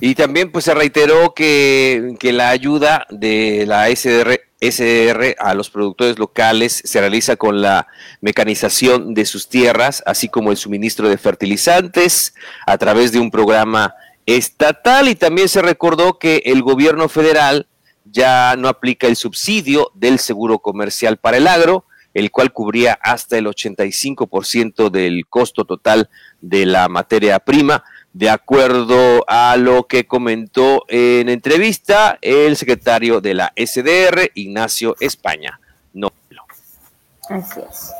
Y 0.00 0.16
también 0.16 0.50
pues 0.50 0.64
se 0.64 0.74
reiteró 0.74 1.34
que, 1.34 2.16
que 2.18 2.32
la 2.32 2.48
ayuda 2.48 3.06
de 3.10 3.64
la 3.64 3.86
SDR, 3.94 4.40
SDR 4.60 5.36
a 5.38 5.54
los 5.54 5.70
productores 5.70 6.18
locales 6.18 6.82
se 6.84 7.00
realiza 7.00 7.36
con 7.36 7.62
la 7.62 7.86
mecanización 8.20 9.14
de 9.14 9.24
sus 9.24 9.48
tierras, 9.48 10.02
así 10.04 10.28
como 10.28 10.50
el 10.50 10.56
suministro 10.56 11.08
de 11.08 11.16
fertilizantes 11.16 12.34
a 12.66 12.76
través 12.76 13.12
de 13.12 13.20
un 13.20 13.30
programa 13.30 13.94
estatal 14.36 15.08
y 15.08 15.14
también 15.14 15.48
se 15.48 15.62
recordó 15.62 16.18
que 16.18 16.42
el 16.46 16.62
gobierno 16.62 17.08
federal 17.08 17.66
ya 18.04 18.54
no 18.56 18.68
aplica 18.68 19.06
el 19.06 19.16
subsidio 19.16 19.90
del 19.94 20.18
seguro 20.18 20.58
comercial 20.58 21.16
para 21.16 21.36
el 21.36 21.46
agro, 21.46 21.84
el 22.14 22.30
cual 22.30 22.52
cubría 22.52 22.98
hasta 23.02 23.38
el 23.38 23.46
85% 23.46 24.90
del 24.90 25.26
costo 25.26 25.64
total 25.64 26.08
de 26.40 26.66
la 26.66 26.88
materia 26.88 27.38
prima, 27.38 27.84
de 28.12 28.30
acuerdo 28.30 29.24
a 29.28 29.56
lo 29.56 29.86
que 29.86 30.06
comentó 30.06 30.84
en 30.88 31.28
entrevista 31.28 32.18
el 32.20 32.56
secretario 32.56 33.20
de 33.20 33.34
la 33.34 33.52
SDR, 33.56 34.30
Ignacio 34.34 34.96
España. 35.00 35.60
No. 35.92 36.12
Así 37.28 37.60
es. 37.60 37.92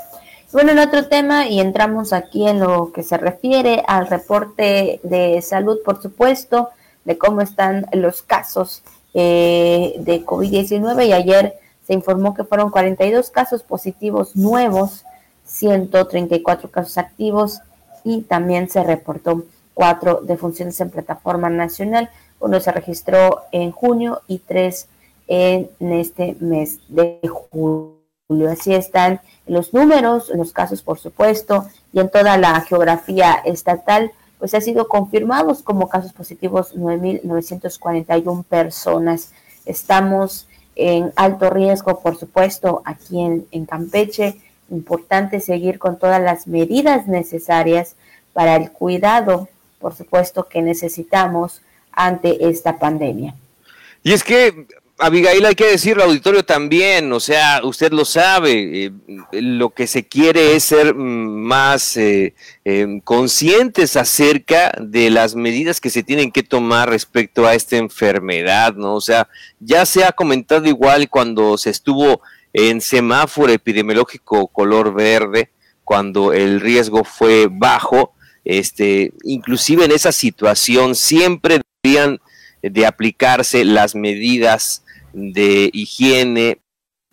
Bueno, 0.53 0.73
en 0.73 0.81
otro 0.81 1.07
tema, 1.07 1.47
y 1.47 1.61
entramos 1.61 2.13
aquí 2.13 2.49
en 2.49 2.59
lo 2.59 2.91
que 2.91 3.05
se 3.05 3.17
refiere 3.17 3.85
al 3.87 4.09
reporte 4.09 4.99
de 5.05 5.41
salud, 5.43 5.79
por 5.85 6.03
supuesto, 6.03 6.71
de 7.05 7.17
cómo 7.17 7.41
están 7.41 7.87
los 7.93 8.23
casos 8.23 8.83
eh, 9.15 9.95
de 9.99 10.25
COVID-19 10.27 11.07
y 11.07 11.13
ayer 11.13 11.55
se 11.87 11.95
informó 11.95 12.35
que 12.35 12.43
fueron 12.43 12.71
42 12.71 13.31
casos 13.31 13.63
positivos 13.63 14.35
nuevos, 14.35 15.05
134 15.45 16.69
casos 16.69 16.99
activos 16.99 17.61
y 18.03 18.23
también 18.23 18.69
se 18.69 18.83
reportó 18.83 19.45
cuatro 19.73 20.21
defunciones 20.21 20.81
en 20.81 20.91
plataforma 20.91 21.49
nacional. 21.49 22.11
Uno 22.41 22.59
se 22.59 22.73
registró 22.73 23.43
en 23.53 23.71
junio 23.71 24.23
y 24.27 24.39
tres 24.39 24.89
en 25.29 25.71
este 25.79 26.37
mes 26.41 26.81
de 26.89 27.21
julio. 27.29 28.00
Así 28.49 28.75
están 28.75 29.21
los 29.47 29.75
números, 29.75 30.31
los 30.35 30.53
casos, 30.53 30.83
por 30.83 30.99
supuesto, 30.99 31.67
y 31.93 31.99
en 31.99 32.09
toda 32.09 32.37
la 32.37 32.61
geografía 32.61 33.35
estatal, 33.45 34.13
pues 34.39 34.55
ha 34.55 34.61
sido 34.61 34.87
confirmados 34.87 35.63
como 35.63 35.89
casos 35.89 36.13
positivos 36.13 36.77
9.941 36.77 38.45
personas. 38.45 39.33
Estamos 39.67 40.47
en 40.77 41.13
alto 41.17 41.51
riesgo, 41.51 41.99
por 42.01 42.17
supuesto, 42.17 42.83
aquí 42.85 43.21
en 43.21 43.67
Campeche. 43.67 44.41
Importante 44.71 45.41
seguir 45.41 45.81
con 45.81 45.99
todas 45.99 46.23
las 46.23 46.47
medidas 46.47 47.09
necesarias 47.09 47.97
para 48.33 48.55
el 48.55 48.71
cuidado, 48.71 49.49
por 49.81 49.97
supuesto, 49.97 50.47
que 50.49 50.63
necesitamos 50.63 51.63
ante 51.91 52.49
esta 52.49 52.79
pandemia. 52.79 53.35
Y 54.05 54.13
es 54.13 54.23
que 54.23 54.67
Abigail, 55.01 55.47
hay 55.47 55.55
que 55.55 55.67
decirlo, 55.67 56.05
auditorio 56.05 56.45
también, 56.45 57.11
o 57.13 57.21
sea, 57.21 57.61
usted 57.65 57.91
lo 57.93 58.05
sabe, 58.05 58.85
eh, 58.85 58.93
lo 59.33 59.71
que 59.71 59.87
se 59.87 60.07
quiere 60.07 60.55
es 60.55 60.65
ser 60.65 60.95
mm, 60.95 61.29
más 61.41 61.97
eh, 61.97 62.35
em, 62.65 63.01
conscientes 63.01 63.97
acerca 63.97 64.73
de 64.79 65.09
las 65.09 65.35
medidas 65.35 65.81
que 65.81 65.89
se 65.89 66.03
tienen 66.03 66.31
que 66.31 66.43
tomar 66.43 66.91
respecto 66.91 67.47
a 67.47 67.55
esta 67.55 67.79
enfermedad, 67.79 68.75
¿no? 68.75 68.95
O 68.95 69.01
sea, 69.01 69.29
ya 69.59 69.87
se 69.87 70.05
ha 70.05 70.13
comentado 70.13 70.67
igual 70.67 71.09
cuando 71.09 71.57
se 71.57 71.71
estuvo 71.71 72.21
en 72.53 72.83
semáforo 72.83 73.53
epidemiológico 73.53 74.49
color 74.49 74.93
verde, 74.93 75.51
cuando 75.83 76.35
el 76.35 76.61
riesgo 76.61 77.05
fue 77.05 77.49
bajo, 77.51 78.13
este, 78.45 79.13
inclusive 79.25 79.87
en 79.87 79.93
esa 79.93 80.13
situación 80.13 80.95
siempre 80.95 81.61
deberían 81.83 82.21
de 82.63 82.87
aplicarse 82.87 83.65
las 83.65 83.95
medidas 83.95 84.85
de 85.13 85.71
higiene, 85.73 86.61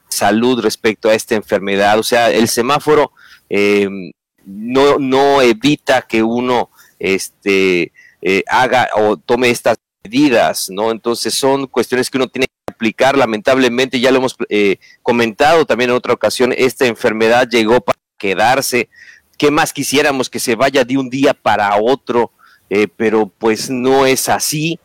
salud 0.10 0.62
respecto 0.62 1.10
a 1.10 1.14
esta 1.14 1.36
enfermedad. 1.36 2.00
O 2.00 2.04
sea, 2.04 2.32
el 2.32 2.48
semáforo 2.48 3.12
em, 3.50 4.12
no, 4.46 4.98
no 4.98 5.42
evita 5.42 6.02
que 6.04 6.24
uno 6.24 6.70
este, 7.00 7.92
eh, 8.22 8.44
haga 8.48 8.90
o 8.96 9.18
tome 9.18 9.50
estas 9.50 9.78
medidas, 10.04 10.70
¿no? 10.70 10.92
Entonces 10.92 11.34
son 11.34 11.68
cuestiones 11.68 12.10
que 12.10 12.18
uno 12.18 12.28
tiene 12.28 12.48
que 12.48 12.74
aplicar. 12.74 13.18
Lamentablemente, 13.18 14.00
ya 14.00 14.12
lo 14.12 14.18
hemos 14.18 14.36
eh, 14.50 14.78
comentado 15.04 15.66
también 15.66 15.90
en 15.90 15.96
otra 15.96 16.14
ocasión, 16.14 16.54
esta 16.58 16.86
enfermedad 16.86 17.48
llegó 17.50 17.82
para 17.82 18.00
quedarse. 18.18 18.90
¿Qué 19.38 19.52
más 19.52 19.72
quisiéramos 19.72 20.30
que 20.30 20.40
se 20.40 20.56
vaya 20.56 20.84
de 20.84 20.98
un 20.98 21.10
día 21.10 21.34
para 21.34 21.78
otro? 21.78 22.32
Eh, 22.70 22.88
pero 22.96 23.28
pues 23.28 23.70
no 23.70 24.06
es 24.06 24.28
así 24.28 24.80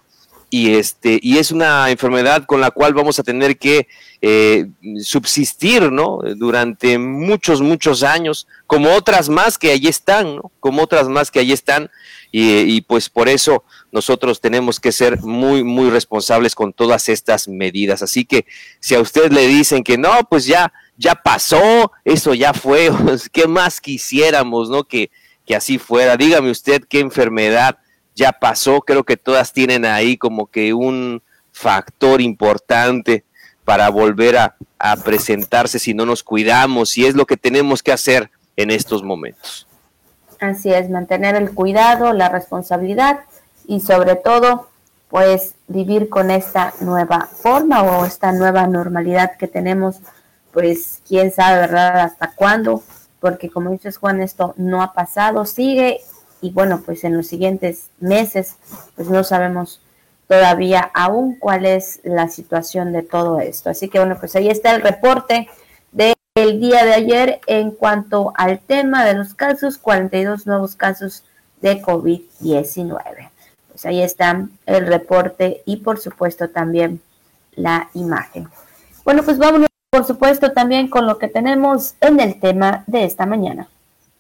y 0.52 0.74
este 0.74 1.18
y 1.22 1.38
es 1.38 1.50
una 1.50 1.90
enfermedad 1.90 2.44
con 2.44 2.60
la 2.60 2.70
cual 2.70 2.92
vamos 2.92 3.18
a 3.18 3.22
tener 3.22 3.56
que 3.56 3.88
eh, 4.20 4.66
subsistir 5.00 5.90
no 5.90 6.18
durante 6.36 6.98
muchos 6.98 7.62
muchos 7.62 8.02
años 8.02 8.46
como 8.66 8.92
otras 8.92 9.30
más 9.30 9.56
que 9.56 9.70
allí 9.70 9.88
están 9.88 10.36
¿no? 10.36 10.52
como 10.60 10.82
otras 10.82 11.08
más 11.08 11.30
que 11.30 11.40
allí 11.40 11.52
están 11.52 11.90
y, 12.30 12.58
y, 12.60 12.80
pues 12.82 13.08
por 13.08 13.30
eso 13.30 13.64
nosotros 13.92 14.42
tenemos 14.42 14.78
que 14.78 14.92
ser 14.92 15.22
muy 15.22 15.64
muy 15.64 15.88
responsables 15.88 16.54
con 16.54 16.72
todas 16.72 17.10
estas 17.10 17.46
medidas. 17.46 18.02
Así 18.02 18.24
que 18.24 18.46
si 18.80 18.94
a 18.94 19.00
usted 19.00 19.30
le 19.30 19.46
dicen 19.46 19.82
que 19.82 19.96
no 19.96 20.10
pues 20.28 20.44
ya 20.44 20.70
ya 20.98 21.14
pasó 21.14 21.92
eso 22.04 22.34
ya 22.34 22.52
fue 22.52 22.90
qué 23.32 23.46
más 23.46 23.80
quisiéramos 23.80 24.68
no 24.68 24.84
que 24.84 25.10
que 25.46 25.56
así 25.56 25.78
fuera. 25.78 26.18
Dígame 26.18 26.50
usted 26.50 26.82
qué 26.88 27.00
enfermedad 27.00 27.78
ya 28.14 28.32
pasó, 28.32 28.80
creo 28.80 29.04
que 29.04 29.16
todas 29.16 29.52
tienen 29.52 29.84
ahí 29.84 30.16
como 30.16 30.46
que 30.46 30.74
un 30.74 31.22
factor 31.52 32.20
importante 32.20 33.24
para 33.64 33.88
volver 33.90 34.36
a, 34.36 34.56
presentarse 35.04 35.78
si 35.78 35.94
no 35.94 36.04
nos 36.04 36.24
cuidamos 36.24 36.98
y 36.98 37.06
es 37.06 37.14
lo 37.14 37.24
que 37.24 37.36
tenemos 37.36 37.84
que 37.84 37.92
hacer 37.92 38.32
en 38.56 38.72
estos 38.72 39.04
momentos. 39.04 39.68
Así 40.40 40.72
es, 40.72 40.90
mantener 40.90 41.36
el 41.36 41.54
cuidado, 41.54 42.12
la 42.12 42.28
responsabilidad 42.28 43.20
y 43.68 43.78
sobre 43.78 44.16
todo, 44.16 44.68
pues 45.08 45.54
vivir 45.68 46.08
con 46.08 46.32
esta 46.32 46.74
nueva 46.80 47.28
forma 47.32 47.84
o 47.84 48.04
esta 48.04 48.32
nueva 48.32 48.66
normalidad 48.66 49.36
que 49.36 49.46
tenemos, 49.46 50.00
pues 50.52 51.00
quién 51.06 51.30
sabe, 51.30 51.60
¿verdad? 51.60 52.00
Hasta 52.00 52.32
cuándo, 52.32 52.82
porque 53.20 53.50
como 53.50 53.70
dices 53.70 53.98
Juan, 53.98 54.20
esto 54.20 54.52
no 54.56 54.82
ha 54.82 54.94
pasado, 54.94 55.46
sigue 55.46 56.00
y 56.42 56.50
bueno, 56.50 56.82
pues 56.84 57.04
en 57.04 57.16
los 57.16 57.28
siguientes 57.28 57.88
meses, 58.00 58.56
pues 58.96 59.08
no 59.08 59.24
sabemos 59.24 59.80
todavía 60.28 60.90
aún 60.92 61.38
cuál 61.38 61.64
es 61.64 62.00
la 62.02 62.28
situación 62.28 62.92
de 62.92 63.02
todo 63.02 63.40
esto. 63.40 63.70
Así 63.70 63.88
que 63.88 63.98
bueno, 63.98 64.16
pues 64.18 64.36
ahí 64.36 64.48
está 64.48 64.74
el 64.74 64.82
reporte 64.82 65.48
del 65.92 66.60
día 66.60 66.84
de 66.84 66.94
ayer 66.94 67.40
en 67.46 67.70
cuanto 67.70 68.32
al 68.36 68.58
tema 68.58 69.04
de 69.04 69.14
los 69.14 69.34
casos, 69.34 69.78
42 69.78 70.46
nuevos 70.46 70.74
casos 70.74 71.24
de 71.60 71.80
COVID-19. 71.80 73.30
Pues 73.68 73.86
ahí 73.86 74.02
está 74.02 74.48
el 74.66 74.86
reporte 74.86 75.62
y 75.64 75.76
por 75.76 76.00
supuesto 76.00 76.48
también 76.48 77.00
la 77.54 77.88
imagen. 77.94 78.48
Bueno, 79.04 79.22
pues 79.22 79.38
vámonos 79.38 79.68
por 79.90 80.06
supuesto 80.06 80.52
también 80.52 80.88
con 80.88 81.06
lo 81.06 81.18
que 81.18 81.28
tenemos 81.28 81.96
en 82.00 82.18
el 82.18 82.40
tema 82.40 82.82
de 82.86 83.04
esta 83.04 83.26
mañana. 83.26 83.68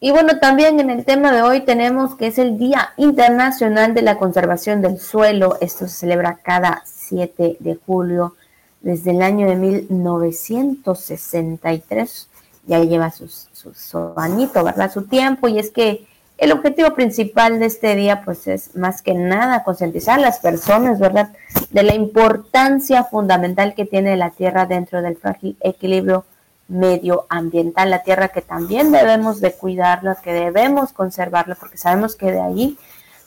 Y 0.04 0.10
bueno, 0.10 0.40
también 0.40 0.80
en 0.80 0.90
el 0.90 1.04
tema 1.04 1.30
de 1.30 1.42
hoy 1.42 1.60
tenemos 1.60 2.16
que 2.16 2.26
es 2.26 2.36
el 2.36 2.58
Día 2.58 2.88
Internacional 2.96 3.94
de 3.94 4.02
la 4.02 4.18
Conservación 4.18 4.82
del 4.82 4.98
Suelo. 4.98 5.58
Esto 5.60 5.86
se 5.86 5.94
celebra 5.94 6.40
cada 6.42 6.82
7 6.84 7.58
de 7.60 7.78
julio 7.86 8.34
desde 8.80 9.12
el 9.12 9.22
año 9.22 9.46
de 9.46 9.54
1963. 9.54 12.28
Ya 12.66 12.80
lleva 12.80 13.12
su, 13.12 13.28
su, 13.28 14.12
añito, 14.16 14.64
¿verdad? 14.64 14.92
Su 14.92 15.04
tiempo. 15.04 15.46
Y 15.46 15.60
es 15.60 15.70
que 15.70 16.04
el 16.36 16.50
objetivo 16.50 16.96
principal 16.96 17.60
de 17.60 17.66
este 17.66 17.94
día, 17.94 18.22
pues 18.24 18.48
es 18.48 18.74
más 18.74 19.02
que 19.02 19.14
nada 19.14 19.62
concientizar 19.62 20.18
a 20.18 20.22
las 20.22 20.40
personas, 20.40 20.98
¿verdad? 20.98 21.30
De 21.70 21.84
la 21.84 21.94
importancia 21.94 23.04
fundamental 23.04 23.76
que 23.76 23.84
tiene 23.84 24.16
la 24.16 24.30
tierra 24.30 24.66
dentro 24.66 25.00
del 25.00 25.16
frágil 25.16 25.56
equilibrio 25.60 26.24
medioambiental, 26.72 27.90
la 27.90 28.02
tierra 28.02 28.28
que 28.28 28.42
también 28.42 28.92
debemos 28.92 29.40
de 29.40 29.52
cuidarla, 29.52 30.16
que 30.16 30.32
debemos 30.32 30.92
conservarla, 30.92 31.54
porque 31.54 31.76
sabemos 31.76 32.16
que 32.16 32.32
de 32.32 32.40
ahí, 32.40 32.78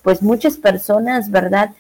pues 0.02 0.22
muchas 0.22 0.58
personas, 0.58 1.30
¿verdad? 1.30 1.72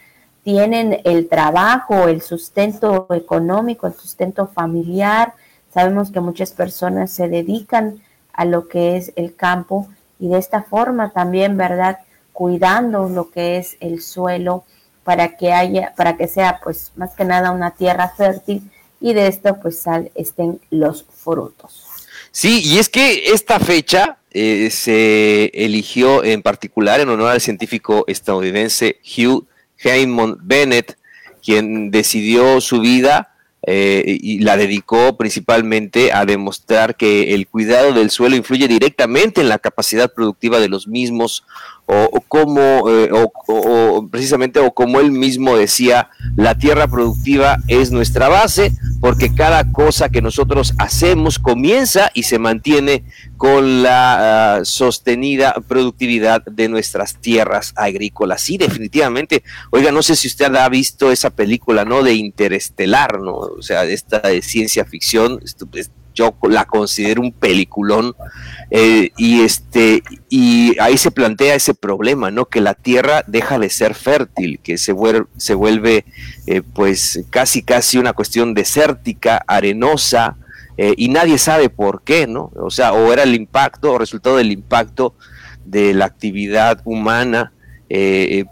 Tienen 0.43 1.01
el 1.03 1.27
trabajo, 1.27 2.07
el 2.07 2.21
sustento 2.21 3.07
económico, 3.11 3.87
el 3.87 3.93
sustento 3.93 4.47
familiar. 4.47 5.33
Sabemos 5.73 6.11
que 6.11 6.19
muchas 6.19 6.51
personas 6.51 7.11
se 7.11 7.27
dedican 7.27 7.99
a 8.31 8.45
lo 8.45 8.67
que 8.67 8.95
es 8.95 9.11
el 9.15 9.35
campo 9.35 9.87
y 10.19 10.29
de 10.29 10.37
esta 10.37 10.61
forma 10.61 11.09
también, 11.09 11.57
¿verdad? 11.57 11.99
Cuidando 12.31 13.09
lo 13.09 13.31
que 13.31 13.57
es 13.57 13.75
el 13.79 14.01
suelo 14.01 14.65
para 15.03 15.35
que 15.35 15.51
haya, 15.51 15.93
para 15.95 16.15
que 16.15 16.27
sea, 16.27 16.59
pues, 16.63 16.91
más 16.95 17.15
que 17.15 17.25
nada 17.25 17.51
una 17.51 17.71
tierra 17.71 18.09
fértil 18.09 18.71
y 18.99 19.13
de 19.13 19.27
esto 19.27 19.57
pues 19.61 19.79
sal, 19.79 20.11
estén 20.15 20.59
los 20.69 21.05
frutos. 21.09 21.85
Sí, 22.31 22.61
y 22.63 22.79
es 22.79 22.89
que 22.89 23.31
esta 23.31 23.59
fecha 23.59 24.17
eh, 24.31 24.69
se 24.69 25.45
eligió 25.53 26.23
en 26.23 26.41
particular 26.41 26.99
en 26.99 27.09
honor 27.09 27.31
al 27.31 27.41
científico 27.41 28.03
estadounidense 28.07 28.99
Hugh 29.01 29.45
Raymond 29.81 30.39
Bennett, 30.41 30.97
quien 31.41 31.91
decidió 31.91 32.59
su 32.59 32.81
vida 32.81 33.35
eh, 33.67 34.17
y 34.21 34.39
la 34.39 34.57
dedicó 34.57 35.17
principalmente 35.17 36.11
a 36.11 36.25
demostrar 36.25 36.97
que 36.97 37.33
el 37.33 37.47
cuidado 37.47 37.93
del 37.93 38.11
suelo 38.11 38.35
influye 38.35 38.67
directamente 38.67 39.41
en 39.41 39.49
la 39.49 39.57
capacidad 39.57 40.13
productiva 40.13 40.59
de 40.59 40.69
los 40.69 40.87
mismos 40.87 41.45
o, 41.87 42.21
como 42.27 42.89
eh, 42.89 43.09
o, 43.11 44.07
precisamente 44.09 44.59
o 44.59 44.73
como 44.73 44.99
él 44.99 45.11
mismo 45.11 45.55
decía 45.55 46.09
la 46.35 46.57
tierra 46.57 46.87
productiva 46.87 47.57
es 47.67 47.91
nuestra 47.91 48.27
base 48.27 48.71
porque 49.01 49.35
cada 49.35 49.71
cosa 49.71 50.09
que 50.09 50.21
nosotros 50.21 50.73
hacemos 50.79 51.37
comienza 51.37 52.09
y 52.15 52.23
se 52.23 52.39
mantiene 52.39 53.03
con 53.37 53.83
la 53.83 54.55
ah, 54.55 54.65
sostenida 54.65 55.53
productividad 55.67 56.43
de 56.45 56.69
nuestras 56.69 57.15
tierras 57.17 57.73
agrícolas 57.75 58.41
sí 58.41 58.57
definitivamente. 58.57 59.43
Oiga 59.71 59.91
no 59.91 60.01
sé 60.01 60.15
si 60.15 60.27
usted 60.27 60.55
ha 60.55 60.67
visto 60.69 61.11
esa 61.11 61.29
película 61.29 61.85
no 61.85 62.01
de 62.01 62.15
interestelar 62.15 63.19
no 63.19 63.35
o 63.35 63.61
sea 63.61 63.83
esta 63.83 64.19
de 64.19 64.41
ciencia 64.41 64.85
ficción 64.85 65.39
yo 66.15 66.35
la 66.49 66.65
considero 66.65 67.21
un 67.21 67.31
peliculón 67.31 68.15
eh, 68.71 69.11
y 69.17 69.41
este 69.41 70.01
y 70.29 70.79
ahí 70.79 70.97
se 70.97 71.11
plantea 71.11 71.53
ese 71.53 71.75
problema 71.75 72.31
no 72.31 72.45
que 72.45 72.61
la 72.61 72.73
tierra 72.73 73.23
deja 73.27 73.59
de 73.59 73.69
ser 73.69 73.93
fértil 73.93 74.59
que 74.59 74.77
se 74.77 74.93
vuelve 74.93 75.27
se 75.37 75.53
vuelve 75.53 76.05
eh, 76.47 76.61
pues 76.61 77.23
casi 77.29 77.61
casi 77.61 77.97
una 77.97 78.13
cuestión 78.13 78.53
desértica 78.53 79.43
arenosa 79.45 80.37
eh, 80.77 80.93
y 80.97 81.09
nadie 81.09 81.37
sabe 81.37 81.69
por 81.69 82.01
qué 82.03 82.25
no 82.25 82.51
o 82.55 82.71
sea 82.71 82.93
o 82.93 83.13
era 83.13 83.23
el 83.23 83.35
impacto 83.35 83.93
o 83.93 83.97
resultado 83.97 84.37
del 84.37 84.51
impacto 84.51 85.13
de 85.65 85.93
la 85.93 86.05
actividad 86.05 86.81
humana 86.85 87.51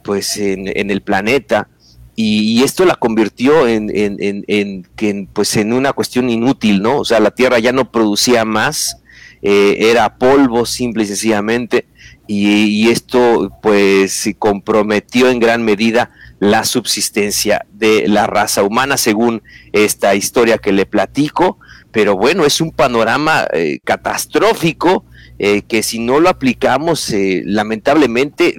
pues 0.04 0.38
en 0.38 0.92
el 0.92 1.02
planeta 1.02 1.68
y, 2.16 2.62
esto 2.64 2.86
la 2.86 2.96
convirtió 2.96 3.68
en, 3.68 3.90
en, 3.94 5.28
pues 5.34 5.56
en 5.58 5.74
una 5.74 5.94
cuestión 5.94 6.30
inútil, 6.30 6.82
¿no? 6.82 7.00
O 7.00 7.06
sea, 7.06 7.20
la 7.20 7.32
Tierra 7.32 7.58
ya 7.60 7.72
no 7.72 7.92
producía 7.92 8.46
más, 8.46 9.02
eh, 9.42 9.90
era 9.90 10.18
polvo 10.18 10.66
simple 10.66 11.04
y 11.04 11.08
sencillamente, 11.08 11.88
y, 12.28 12.90
esto 12.90 13.52
pues 13.62 14.30
comprometió 14.38 15.30
en 15.30 15.40
gran 15.40 15.64
medida 15.64 16.12
la 16.40 16.64
subsistencia 16.66 17.66
de 17.72 18.08
la 18.08 18.28
raza 18.28 18.64
humana, 18.64 18.98
según 18.98 19.42
esta 19.72 20.14
historia 20.14 20.60
que 20.60 20.72
le 20.72 20.86
platico, 20.86 21.58
pero 21.92 22.16
bueno, 22.16 22.46
es 22.46 22.62
un 22.62 22.72
panorama 22.72 23.48
eh, 23.54 23.80
catastrófico 23.84 25.06
eh, 25.40 25.64
que 25.64 25.82
si 25.82 26.00
no 26.00 26.20
lo 26.20 26.30
aplicamos, 26.30 27.12
lamentablemente 27.46 28.56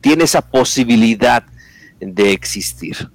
tiene 0.00 0.24
esa 0.24 0.42
posibilidad 0.42 1.44
de 2.02 2.32
existir. 2.32 3.10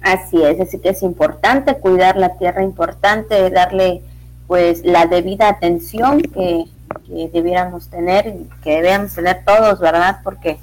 Así 0.00 0.42
es, 0.42 0.60
así 0.60 0.78
que 0.78 0.90
es 0.90 1.02
importante 1.02 1.76
cuidar 1.78 2.16
la 2.16 2.36
tierra, 2.36 2.62
importante 2.62 3.50
darle 3.50 4.02
pues 4.46 4.84
la 4.84 5.06
debida 5.06 5.48
atención 5.48 6.22
que, 6.22 6.64
debiéramos 7.32 7.88
tener, 7.88 8.34
que 8.62 8.80
debemos 8.80 9.14
tener 9.14 9.44
todos, 9.44 9.78
¿verdad? 9.80 10.20
Porque 10.24 10.58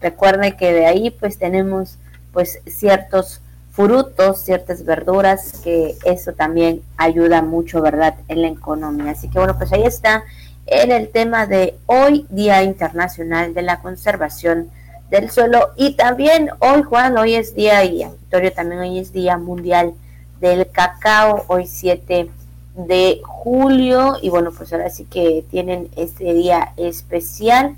recuerde 0.00 0.56
que 0.56 0.72
de 0.72 0.86
ahí 0.86 1.10
pues 1.10 1.38
tenemos 1.38 1.98
pues 2.32 2.60
ciertos 2.66 3.40
frutos, 3.70 4.42
ciertas 4.42 4.84
verduras, 4.84 5.60
que 5.62 5.96
eso 6.04 6.32
también 6.32 6.82
ayuda 6.96 7.42
mucho, 7.42 7.80
¿verdad?, 7.80 8.16
en 8.26 8.42
la 8.42 8.48
economía. 8.48 9.12
Así 9.12 9.28
que 9.28 9.38
bueno, 9.38 9.56
pues 9.56 9.72
ahí 9.72 9.84
está 9.84 10.24
en 10.66 10.90
el 10.90 11.08
tema 11.10 11.46
de 11.46 11.78
hoy, 11.86 12.26
Día 12.30 12.62
Internacional 12.64 13.54
de 13.54 13.62
la 13.62 13.80
Conservación 13.80 14.70
del 15.10 15.30
suelo. 15.30 15.70
Y 15.76 15.94
también 15.94 16.50
hoy, 16.60 16.82
Juan, 16.82 17.16
hoy 17.18 17.34
es 17.34 17.54
día, 17.54 17.84
y 17.84 18.04
Victoria 18.04 18.54
también 18.54 18.80
hoy 18.80 18.98
es 18.98 19.12
día 19.12 19.38
mundial 19.38 19.94
del 20.40 20.70
cacao, 20.70 21.44
hoy 21.48 21.66
7 21.66 22.30
de 22.74 23.20
julio. 23.24 24.16
Y 24.22 24.28
bueno, 24.28 24.52
pues 24.56 24.72
ahora 24.72 24.90
sí 24.90 25.04
que 25.04 25.44
tienen 25.50 25.88
este 25.96 26.32
día 26.34 26.72
especial. 26.76 27.76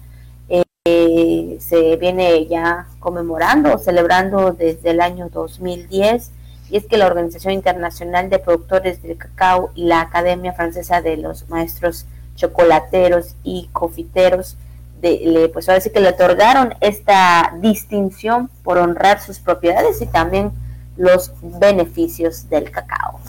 Eh, 0.86 1.58
se 1.60 1.96
viene 1.96 2.46
ya 2.46 2.86
conmemorando 3.00 3.76
celebrando 3.76 4.52
desde 4.52 4.92
el 4.92 5.02
año 5.02 5.28
2010 5.28 6.30
y 6.70 6.76
es 6.78 6.86
que 6.86 6.96
la 6.96 7.06
Organización 7.06 7.52
Internacional 7.52 8.30
de 8.30 8.38
Productores 8.38 9.02
del 9.02 9.18
Cacao 9.18 9.72
y 9.74 9.84
la 9.84 10.00
Academia 10.00 10.54
Francesa 10.54 11.02
de 11.02 11.16
los 11.16 11.48
Maestros 11.50 12.06
Chocolateros 12.36 13.34
y 13.42 13.68
Le, 15.02 15.48
pues 15.48 15.68
ahora 15.68 15.82
que 15.82 16.00
le 16.00 16.08
otorgaron 16.08 16.74
esta 16.80 17.54
distinción 17.60 18.50
por 18.62 18.78
honrar 18.78 19.20
sus 19.20 19.38
propiedades 19.38 20.00
y 20.02 20.06
también 20.06 20.52
los 20.96 21.32
beneficios 21.40 22.48
del 22.48 22.70
cacao. 22.70 23.20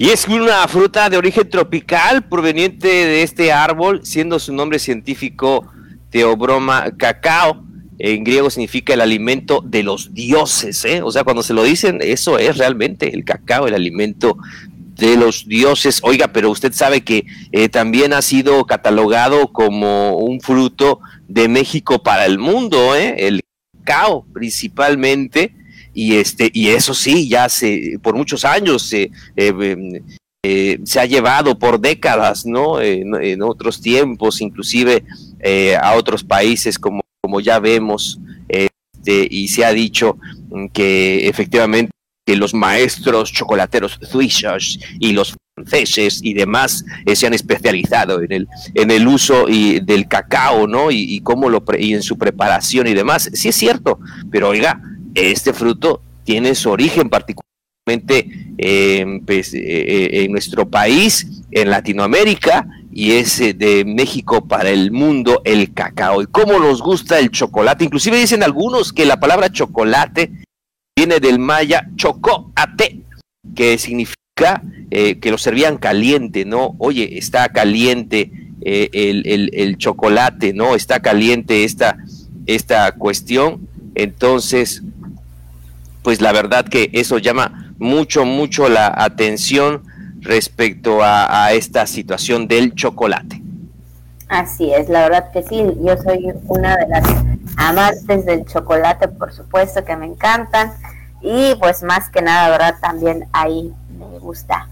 Y 0.00 0.10
es 0.10 0.28
una 0.28 0.66
fruta 0.68 1.10
de 1.10 1.16
origen 1.16 1.50
tropical 1.50 2.22
proveniente 2.22 2.86
de 2.86 3.24
este 3.24 3.52
árbol, 3.52 4.02
siendo 4.04 4.38
su 4.38 4.52
nombre 4.52 4.78
científico 4.78 5.66
Teobroma 6.10 6.92
cacao. 6.96 7.64
En 7.98 8.22
griego 8.22 8.48
significa 8.48 8.94
el 8.94 9.00
alimento 9.00 9.60
de 9.64 9.82
los 9.82 10.14
dioses, 10.14 10.84
¿eh? 10.84 11.02
O 11.02 11.10
sea, 11.10 11.24
cuando 11.24 11.42
se 11.42 11.52
lo 11.52 11.64
dicen, 11.64 11.98
eso 12.00 12.38
es 12.38 12.56
realmente 12.56 13.12
el 13.12 13.24
cacao, 13.24 13.66
el 13.66 13.74
alimento 13.74 14.38
de 14.98 15.16
los 15.16 15.46
dioses. 15.46 16.00
Oiga, 16.02 16.28
pero 16.28 16.50
usted 16.50 16.72
sabe 16.72 17.02
que 17.02 17.24
eh, 17.52 17.68
también 17.68 18.12
ha 18.12 18.20
sido 18.20 18.64
catalogado 18.66 19.52
como 19.52 20.16
un 20.16 20.40
fruto 20.40 21.00
de 21.28 21.48
México 21.48 22.02
para 22.02 22.26
el 22.26 22.38
mundo, 22.38 22.96
¿eh? 22.96 23.14
el 23.18 23.40
cacao 23.84 24.26
principalmente, 24.32 25.54
y 25.94 26.16
este, 26.16 26.50
y 26.52 26.68
eso 26.68 26.94
sí, 26.94 27.28
ya 27.28 27.48
se, 27.48 27.98
por 28.02 28.14
muchos 28.14 28.44
años 28.44 28.82
se, 28.82 29.10
eh, 29.36 30.78
se 30.84 31.00
ha 31.00 31.06
llevado 31.06 31.58
por 31.58 31.80
décadas, 31.80 32.44
¿no? 32.44 32.80
en 32.80 33.42
otros 33.42 33.80
tiempos, 33.80 34.40
inclusive 34.40 35.04
a 35.80 35.94
otros 35.94 36.22
países, 36.22 36.78
como, 36.78 37.00
como 37.20 37.40
ya 37.40 37.58
vemos, 37.58 38.20
este, 38.48 39.26
y 39.30 39.48
se 39.48 39.64
ha 39.64 39.72
dicho 39.72 40.18
que 40.72 41.28
efectivamente 41.28 41.90
que 42.28 42.36
los 42.36 42.52
maestros 42.52 43.32
chocolateros 43.32 43.98
suizos 44.02 44.78
y 45.00 45.12
los 45.12 45.34
franceses 45.54 46.20
y 46.22 46.34
demás 46.34 46.84
eh, 47.06 47.16
se 47.16 47.26
han 47.26 47.32
especializado 47.32 48.20
en 48.20 48.30
el, 48.30 48.48
en 48.74 48.90
el 48.90 49.08
uso 49.08 49.48
y, 49.48 49.80
del 49.80 50.08
cacao, 50.08 50.66
¿no? 50.66 50.90
Y, 50.90 51.20
cómo 51.20 51.48
lo 51.48 51.64
y 51.78 51.94
en 51.94 52.02
su 52.02 52.18
preparación 52.18 52.86
y 52.86 52.92
demás. 52.92 53.30
Sí 53.32 53.48
es 53.48 53.56
cierto, 53.56 53.98
pero 54.30 54.50
oiga, 54.50 54.78
este 55.14 55.54
fruto 55.54 56.02
tiene 56.22 56.54
su 56.54 56.68
origen 56.68 57.08
particularmente 57.08 58.28
pues, 59.24 59.54
eh, 59.54 59.60
eh, 59.62 60.24
en 60.24 60.32
nuestro 60.32 60.68
país, 60.68 61.26
en 61.50 61.70
Latinoamérica, 61.70 62.66
y 62.92 63.12
es 63.12 63.38
de 63.38 63.84
México 63.86 64.46
para 64.46 64.68
el 64.68 64.92
mundo 64.92 65.40
el 65.46 65.72
cacao. 65.72 66.20
Y 66.20 66.26
cómo 66.26 66.58
nos 66.58 66.82
gusta 66.82 67.18
el 67.20 67.30
chocolate. 67.30 67.84
Inclusive 67.84 68.18
dicen 68.18 68.42
algunos 68.42 68.92
que 68.92 69.06
la 69.06 69.18
palabra 69.18 69.50
chocolate 69.50 70.30
viene 70.98 71.20
del 71.20 71.38
maya 71.38 71.88
chocoate, 71.94 73.02
que 73.54 73.78
significa 73.78 74.62
eh, 74.90 75.20
que 75.20 75.30
lo 75.30 75.38
servían 75.38 75.76
caliente, 75.76 76.44
¿no? 76.44 76.74
Oye, 76.78 77.18
está 77.18 77.48
caliente 77.50 78.32
eh, 78.62 78.90
el, 78.92 79.76
chocolate, 79.78 80.52
¿no? 80.52 80.74
Está 80.74 80.98
caliente 80.98 81.62
esta, 81.62 81.98
esta 82.46 82.90
cuestión. 82.96 83.68
Entonces, 83.94 84.82
pues 86.02 86.20
la 86.20 86.32
verdad 86.32 86.66
que 86.66 86.90
eso 86.92 87.18
llama 87.18 87.72
mucho, 87.78 88.24
mucho 88.24 88.68
la 88.68 88.92
atención 88.96 89.84
respecto 90.20 90.98
a 91.02 91.52
esta 91.52 91.86
situación 91.86 92.48
del 92.48 92.74
chocolate. 92.74 93.40
Así 94.28 94.72
es, 94.72 94.88
la 94.90 95.08
verdad 95.08 95.30
que 95.30 95.42
sí, 95.42 95.64
yo 95.80 95.96
soy 95.96 96.32
una 96.48 96.76
de 96.76 96.86
las 96.86 97.04
amantes 97.56 98.26
del 98.26 98.44
chocolate, 98.44 99.08
por 99.08 99.32
supuesto 99.32 99.84
que 99.84 99.96
me 99.96 100.04
encantan 100.04 100.74
y 101.22 101.54
pues 101.56 101.82
más 101.82 102.10
que 102.10 102.20
nada, 102.20 102.50
¿verdad? 102.50 102.76
También 102.80 103.26
ahí 103.32 103.74
me 103.98 104.18
gusta 104.18 104.68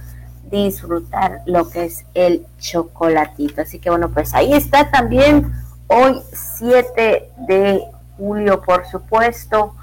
disfrutar 0.51 1.41
lo 1.47 1.69
que 1.71 1.87
es 1.87 2.05
el 2.15 2.47
chocolatito. 2.59 3.63
Así 3.63 3.79
que 3.79 3.91
bueno, 3.91 4.11
pues 4.11 4.35
ahí 4.35 4.53
está 4.53 4.91
también 4.91 5.53
hoy 5.89 6.21
7 6.59 7.31
de 7.49 7.83
julio, 8.17 8.63
por 8.63 8.87
supuesto, 8.87 9.75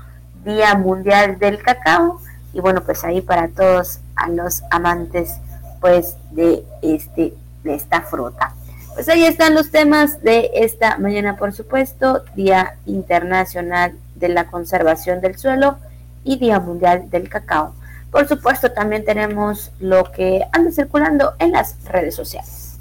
Día 0.46 0.76
Mundial 0.76 1.40
del 1.40 1.62
Cacao. 1.62 2.20
Y 2.54 2.62
bueno, 2.62 2.84
pues 2.84 3.04
ahí 3.04 3.22
para 3.22 3.48
todos 3.48 4.00
a 4.16 4.30
los 4.30 4.62
amantes 4.70 5.38
pues 5.82 6.16
de 6.32 6.64
este 6.82 7.34
de 7.64 7.76
esta 7.76 8.02
fruta. 8.02 8.54
Pues 8.94 9.10
ahí 9.10 9.26
están 9.26 9.56
los 9.56 9.72
temas 9.72 10.22
de 10.22 10.52
esta 10.54 11.00
mañana, 11.00 11.36
por 11.36 11.52
supuesto, 11.52 12.24
Día 12.36 12.78
Internacional 12.86 13.98
de 14.14 14.30
la 14.30 14.46
Conservación 14.46 15.20
del 15.20 15.36
Suelo 15.36 15.78
y 16.24 16.38
Día 16.38 16.60
Mundial 16.60 17.10
del 17.10 17.28
Cacao. 17.28 17.74
Por 18.12 18.28
supuesto, 18.28 18.72
también 18.72 19.04
tenemos 19.04 19.72
lo 19.80 20.12
que 20.12 20.44
anda 20.52 20.72
circulando 20.72 21.34
en 21.40 21.54
las 21.54 21.84
redes 21.86 22.14
sociales. 22.14 22.78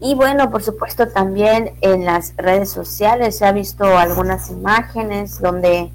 Y 0.00 0.14
bueno, 0.14 0.50
por 0.50 0.62
supuesto, 0.62 1.08
también 1.08 1.74
en 1.82 2.06
las 2.06 2.34
redes 2.38 2.70
sociales 2.70 3.36
se 3.36 3.44
ha 3.44 3.52
visto 3.52 3.84
algunas 3.84 4.50
imágenes 4.50 5.38
donde 5.38 5.92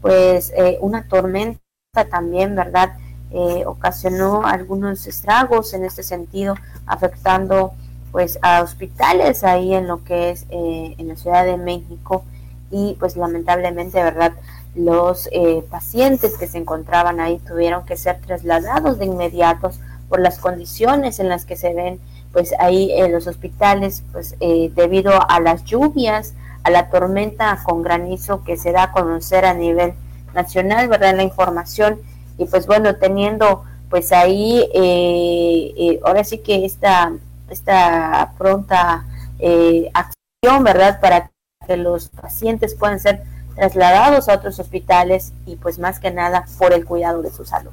pues 0.00 0.52
eh, 0.56 0.78
una 0.80 1.08
tormenta 1.08 1.60
también, 2.08 2.54
¿verdad? 2.54 2.92
Eh, 3.32 3.64
ocasionó 3.66 4.46
algunos 4.46 5.06
estragos 5.08 5.74
en 5.74 5.84
este 5.84 6.04
sentido, 6.04 6.54
afectando 6.86 7.74
pues 8.12 8.38
a 8.42 8.62
hospitales 8.62 9.44
ahí 9.44 9.74
en 9.74 9.86
lo 9.86 10.04
que 10.04 10.30
es 10.30 10.46
eh, 10.50 10.94
en 10.98 11.08
la 11.08 11.16
Ciudad 11.16 11.44
de 11.44 11.56
México 11.56 12.24
y 12.70 12.96
pues 12.98 13.16
lamentablemente, 13.16 14.02
¿verdad? 14.02 14.32
Los 14.74 15.28
pacientes 15.68 16.38
que 16.38 16.46
se 16.46 16.58
encontraban 16.58 17.18
ahí 17.18 17.38
tuvieron 17.38 17.84
que 17.84 17.96
ser 17.96 18.20
trasladados 18.20 19.00
de 19.00 19.06
inmediato 19.06 19.72
por 20.08 20.20
las 20.20 20.38
condiciones 20.38 21.18
en 21.18 21.28
las 21.28 21.44
que 21.44 21.56
se 21.56 21.74
ven 21.74 21.98
pues 22.32 22.54
ahí 22.60 22.92
en 22.92 23.10
los 23.10 23.26
hospitales, 23.26 24.04
pues 24.12 24.36
debido 24.38 25.12
a 25.28 25.40
las 25.40 25.64
lluvias, 25.64 26.34
a 26.62 26.70
la 26.70 26.88
tormenta 26.88 27.58
con 27.64 27.82
granizo 27.82 28.44
que 28.44 28.56
se 28.56 28.70
da 28.70 28.84
a 28.84 28.92
conocer 28.92 29.44
a 29.44 29.54
nivel 29.54 29.94
nacional, 30.34 30.88
¿verdad? 30.88 31.16
La 31.16 31.22
información 31.22 31.98
y 32.38 32.46
pues 32.46 32.66
bueno, 32.66 32.96
teniendo 32.96 33.64
pues 33.88 34.12
ahí, 34.12 34.66
eh, 34.72 35.74
eh, 35.76 36.00
ahora 36.04 36.24
sí 36.24 36.38
que 36.38 36.64
esta, 36.64 37.12
esta 37.50 38.32
pronta 38.38 39.04
eh, 39.38 39.90
acción, 39.94 40.64
¿verdad? 40.64 41.00
Para 41.00 41.30
que 41.66 41.76
los 41.76 42.08
pacientes 42.08 42.74
puedan 42.74 43.00
ser 43.00 43.22
trasladados 43.56 44.28
a 44.28 44.34
otros 44.34 44.58
hospitales 44.58 45.32
y 45.46 45.56
pues 45.56 45.78
más 45.78 45.98
que 45.98 46.10
nada 46.10 46.46
por 46.58 46.72
el 46.72 46.84
cuidado 46.84 47.22
de 47.22 47.30
su 47.30 47.44
salud. 47.44 47.72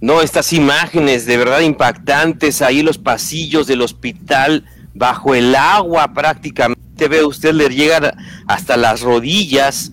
No, 0.00 0.22
estas 0.22 0.52
imágenes 0.52 1.26
de 1.26 1.36
verdad 1.36 1.60
impactantes 1.60 2.62
ahí 2.62 2.82
los 2.82 2.96
pasillos 2.96 3.66
del 3.66 3.82
hospital 3.82 4.64
bajo 4.94 5.34
el 5.34 5.54
agua 5.54 6.12
prácticamente 6.14 7.08
ve 7.08 7.24
usted 7.24 7.52
le 7.52 7.68
llega 7.68 8.14
hasta 8.46 8.76
las 8.76 9.02
rodillas 9.02 9.92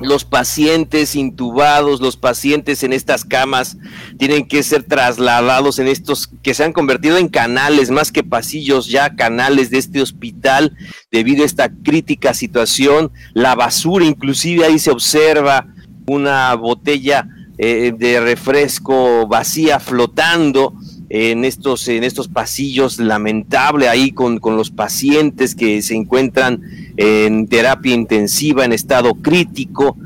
los 0.00 0.24
pacientes 0.24 1.16
intubados, 1.16 2.00
los 2.00 2.16
pacientes 2.16 2.82
en 2.82 2.92
estas 2.92 3.24
camas 3.24 3.76
tienen 4.16 4.46
que 4.46 4.62
ser 4.62 4.84
trasladados 4.84 5.78
en 5.78 5.88
estos 5.88 6.30
que 6.42 6.54
se 6.54 6.64
han 6.64 6.72
convertido 6.72 7.16
en 7.18 7.28
canales, 7.28 7.90
más 7.90 8.12
que 8.12 8.22
pasillos, 8.22 8.86
ya 8.88 9.16
canales 9.16 9.70
de 9.70 9.78
este 9.78 10.00
hospital 10.00 10.76
debido 11.10 11.42
a 11.42 11.46
esta 11.46 11.70
crítica 11.70 12.32
situación. 12.34 13.10
La 13.34 13.54
basura, 13.54 14.04
inclusive 14.04 14.64
ahí 14.64 14.78
se 14.78 14.90
observa 14.90 15.66
una 16.06 16.54
botella 16.54 17.28
eh, 17.58 17.92
de 17.96 18.20
refresco 18.20 19.26
vacía 19.26 19.80
flotando 19.80 20.74
en 21.10 21.44
estos, 21.44 21.88
en 21.88 22.04
estos 22.04 22.28
pasillos, 22.28 22.98
lamentable 22.98 23.88
ahí 23.88 24.12
con, 24.12 24.38
con 24.38 24.56
los 24.56 24.70
pacientes 24.70 25.54
que 25.54 25.82
se 25.82 25.94
encuentran 25.94 26.62
en 26.98 27.46
terapia 27.46 27.94
intensiva, 27.94 28.64
en 28.64 28.72
estado 28.72 29.14
crítico. 29.14 29.96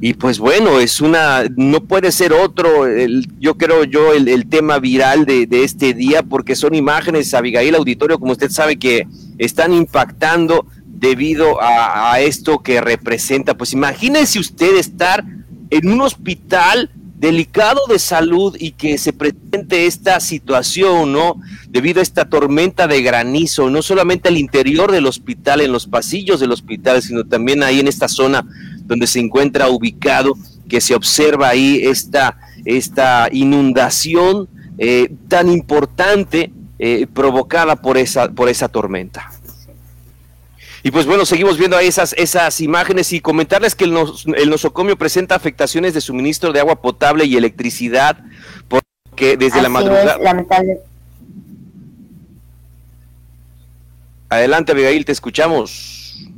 Y 0.00 0.14
pues 0.14 0.40
bueno, 0.40 0.80
es 0.80 1.00
una, 1.00 1.44
no 1.56 1.84
puede 1.84 2.10
ser 2.10 2.32
otro, 2.32 2.86
yo 3.38 3.56
creo 3.56 3.84
yo, 3.84 4.12
el, 4.12 4.46
tema 4.48 4.78
viral 4.80 5.26
de, 5.26 5.46
este 5.52 5.94
día, 5.94 6.24
porque 6.24 6.56
son 6.56 6.74
imágenes, 6.74 7.32
Abigail 7.34 7.76
Auditorio, 7.76 8.18
como 8.18 8.32
usted 8.32 8.50
sabe, 8.50 8.78
que 8.78 9.06
están 9.38 9.72
impactando 9.72 10.66
debido 10.86 11.62
a, 11.62 12.14
a 12.14 12.20
esto 12.20 12.58
que 12.58 12.80
representa. 12.80 13.56
Pues 13.56 13.72
imagínese 13.72 14.40
usted 14.40 14.76
estar 14.76 15.24
en 15.70 15.88
un 15.88 16.00
hospital 16.00 16.90
delicado 17.20 17.82
de 17.86 17.98
salud 17.98 18.56
y 18.58 18.72
que 18.72 18.96
se 18.96 19.12
presente 19.12 19.84
esta 19.84 20.18
situación, 20.20 21.12
¿no? 21.12 21.36
Debido 21.68 22.00
a 22.00 22.02
esta 22.02 22.24
tormenta 22.30 22.88
de 22.88 23.02
granizo, 23.02 23.68
no 23.68 23.82
solamente 23.82 24.30
al 24.30 24.38
interior 24.38 24.90
del 24.90 25.04
hospital, 25.04 25.60
en 25.60 25.70
los 25.70 25.86
pasillos 25.86 26.40
del 26.40 26.50
hospital, 26.50 27.02
sino 27.02 27.24
también 27.24 27.62
ahí 27.62 27.78
en 27.78 27.88
esta 27.88 28.08
zona 28.08 28.46
donde 28.84 29.06
se 29.06 29.20
encuentra 29.20 29.68
ubicado, 29.68 30.32
que 30.66 30.80
se 30.80 30.94
observa 30.94 31.50
ahí 31.50 31.80
esta, 31.82 32.38
esta 32.64 33.28
inundación 33.30 34.48
eh, 34.78 35.12
tan 35.28 35.50
importante 35.50 36.50
eh, 36.78 37.06
provocada 37.12 37.76
por 37.76 37.98
esa, 37.98 38.30
por 38.30 38.48
esa 38.48 38.68
tormenta. 38.68 39.30
Y 40.82 40.90
pues 40.90 41.06
bueno, 41.06 41.26
seguimos 41.26 41.58
viendo 41.58 41.76
ahí 41.76 41.88
esas, 41.88 42.14
esas 42.14 42.60
imágenes 42.60 43.12
y 43.12 43.20
comentarles 43.20 43.74
que 43.74 43.84
el, 43.84 44.50
nosocomio 44.50 44.96
presenta 44.96 45.34
afectaciones 45.34 45.92
de 45.92 46.00
suministro 46.00 46.52
de 46.52 46.60
agua 46.60 46.80
potable 46.80 47.26
y 47.26 47.36
electricidad, 47.36 48.18
porque 48.68 49.36
desde 49.36 49.60
la 49.60 49.68
madrugada... 49.68 50.16
Adelante, 54.30 54.72
Abigail, 54.72 55.04
te 55.04 55.12
escuchamos. 55.12 56.28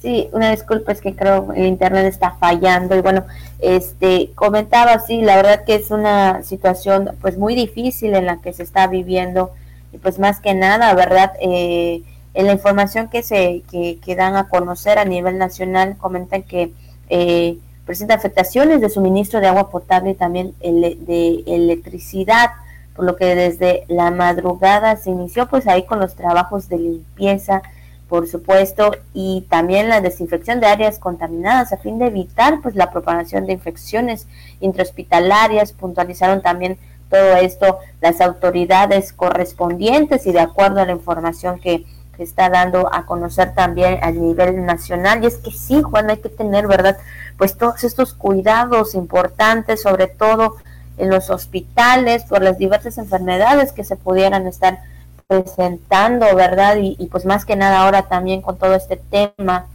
Sí, 0.00 0.28
una 0.32 0.50
disculpa, 0.50 0.92
es 0.92 1.00
que 1.00 1.14
creo 1.14 1.52
el 1.52 1.66
internet 1.66 2.06
está 2.06 2.32
fallando 2.32 2.96
y 2.96 3.00
bueno, 3.00 3.24
este 3.60 4.30
comentaba 4.34 4.98
sí, 4.98 5.22
la 5.22 5.36
verdad 5.36 5.64
que 5.64 5.76
es 5.76 5.90
una 5.92 6.42
situación 6.42 7.10
pues 7.20 7.38
muy 7.38 7.54
difícil 7.54 8.14
en 8.14 8.26
la 8.26 8.40
que 8.40 8.52
se 8.52 8.64
está 8.64 8.88
viviendo 8.88 9.52
y 9.92 9.98
pues 9.98 10.18
más 10.18 10.40
que 10.40 10.54
nada, 10.54 10.92
¿verdad? 10.94 11.32
Eh, 11.40 12.02
en 12.34 12.46
la 12.46 12.52
información 12.52 13.08
que 13.08 13.22
se 13.22 13.62
que, 13.70 14.16
dan 14.16 14.36
a 14.36 14.48
conocer 14.48 14.98
a 14.98 15.04
nivel 15.04 15.38
nacional 15.38 15.96
comentan 15.98 16.42
que 16.42 16.72
eh, 17.08 17.58
presenta 17.84 18.14
afectaciones 18.14 18.80
de 18.80 18.88
suministro 18.88 19.40
de 19.40 19.48
agua 19.48 19.70
potable 19.70 20.10
y 20.10 20.14
también 20.14 20.54
de 20.60 21.42
electricidad, 21.46 22.50
por 22.94 23.04
lo 23.04 23.16
que 23.16 23.34
desde 23.34 23.84
la 23.88 24.10
madrugada 24.10 24.96
se 24.96 25.10
inició 25.10 25.48
pues 25.48 25.66
ahí 25.66 25.84
con 25.84 25.98
los 25.98 26.14
trabajos 26.14 26.68
de 26.68 26.78
limpieza, 26.78 27.62
por 28.08 28.28
supuesto, 28.28 28.92
y 29.14 29.46
también 29.48 29.88
la 29.88 30.00
desinfección 30.00 30.60
de 30.60 30.66
áreas 30.66 30.98
contaminadas 30.98 31.72
a 31.72 31.78
fin 31.78 31.98
de 31.98 32.06
evitar 32.06 32.60
pues 32.62 32.74
la 32.74 32.90
propagación 32.90 33.46
de 33.46 33.54
infecciones 33.54 34.26
intrahospitalarias, 34.60 35.72
puntualizaron 35.72 36.42
también 36.42 36.78
todo 37.08 37.36
esto 37.36 37.78
las 38.00 38.20
autoridades 38.20 39.12
correspondientes 39.12 40.26
y 40.26 40.32
de 40.32 40.40
acuerdo 40.40 40.80
a 40.80 40.86
la 40.86 40.92
información 40.92 41.58
que 41.60 41.84
que 42.16 42.22
está 42.22 42.50
dando 42.50 42.92
a 42.92 43.06
conocer 43.06 43.54
también 43.54 43.98
a 44.02 44.10
nivel 44.10 44.64
nacional. 44.64 45.22
Y 45.22 45.26
es 45.26 45.36
que 45.36 45.50
sí, 45.50 45.82
Juan, 45.82 46.10
hay 46.10 46.18
que 46.18 46.28
tener, 46.28 46.66
¿verdad? 46.66 46.98
Pues 47.38 47.56
todos 47.56 47.84
estos 47.84 48.14
cuidados 48.14 48.94
importantes, 48.94 49.82
sobre 49.82 50.06
todo 50.06 50.56
en 50.98 51.10
los 51.10 51.30
hospitales, 51.30 52.24
por 52.24 52.42
las 52.42 52.58
diversas 52.58 52.98
enfermedades 52.98 53.72
que 53.72 53.84
se 53.84 53.96
pudieran 53.96 54.46
estar 54.46 54.80
presentando, 55.26 56.34
¿verdad? 56.36 56.76
Y, 56.78 57.06
pues 57.10 57.24
más 57.24 57.44
que 57.44 57.56
nada 57.56 57.80
ahora 57.80 58.02
también 58.02 58.42
con 58.42 58.58
todo 58.58 58.74
este 58.74 58.96
tema 58.96 59.66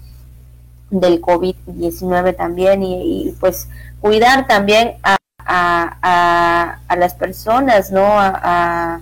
del 0.91 1.21
COVID-19 1.21 2.35
también 2.35 2.83
y, 2.83 3.35
pues 3.39 3.67
cuidar 3.99 4.45
también 4.47 4.97
a, 5.03 5.17
a, 5.39 6.77
a, 6.87 6.95
las 6.95 7.15
personas, 7.15 7.91
¿no? 7.91 8.05
a, 8.05 9.01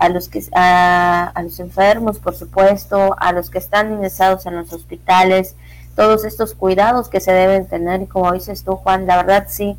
a 0.00 0.08
los 0.08 0.28
que 0.28 0.42
a, 0.52 1.32
los 1.42 1.60
enfermos, 1.60 2.18
por 2.18 2.34
supuesto, 2.34 3.14
a 3.18 3.32
los 3.32 3.50
que 3.50 3.58
están 3.58 3.92
ingresados 3.92 4.46
en 4.46 4.56
los 4.56 4.72
hospitales, 4.72 5.54
todos 5.94 6.24
estos 6.24 6.54
cuidados 6.54 7.10
que 7.10 7.20
se 7.20 7.32
deben 7.32 7.66
tener 7.66 8.00
y 8.00 8.06
como 8.06 8.32
dices 8.32 8.64
tú, 8.64 8.76
Juan, 8.76 9.06
la 9.06 9.18
verdad 9.18 9.46
sí, 9.48 9.76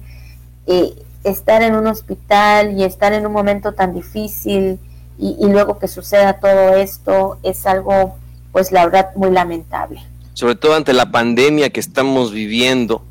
estar 1.24 1.64
en 1.64 1.76
un 1.76 1.88
hospital 1.88 2.78
y 2.78 2.84
estar 2.84 3.14
en 3.14 3.26
un 3.26 3.34
momento 3.34 3.74
tan 3.74 3.96
difícil 3.96 4.78
y, 5.18 5.48
luego 5.48 5.80
que 5.80 5.88
suceda 5.88 6.40
todo 6.40 6.76
esto 6.76 7.40
es 7.42 7.66
algo, 7.66 8.16
pues 8.52 8.72
la 8.72 8.86
verdad, 8.86 9.10
muy 9.16 9.32
lamentable. 9.32 10.02
Sobre 10.34 10.56
todo 10.56 10.76
ante 10.76 10.94
la 10.94 11.12
pandemia 11.12 11.72
que 11.72 11.80
estamos 11.80 12.32
viviendo, 12.32 13.04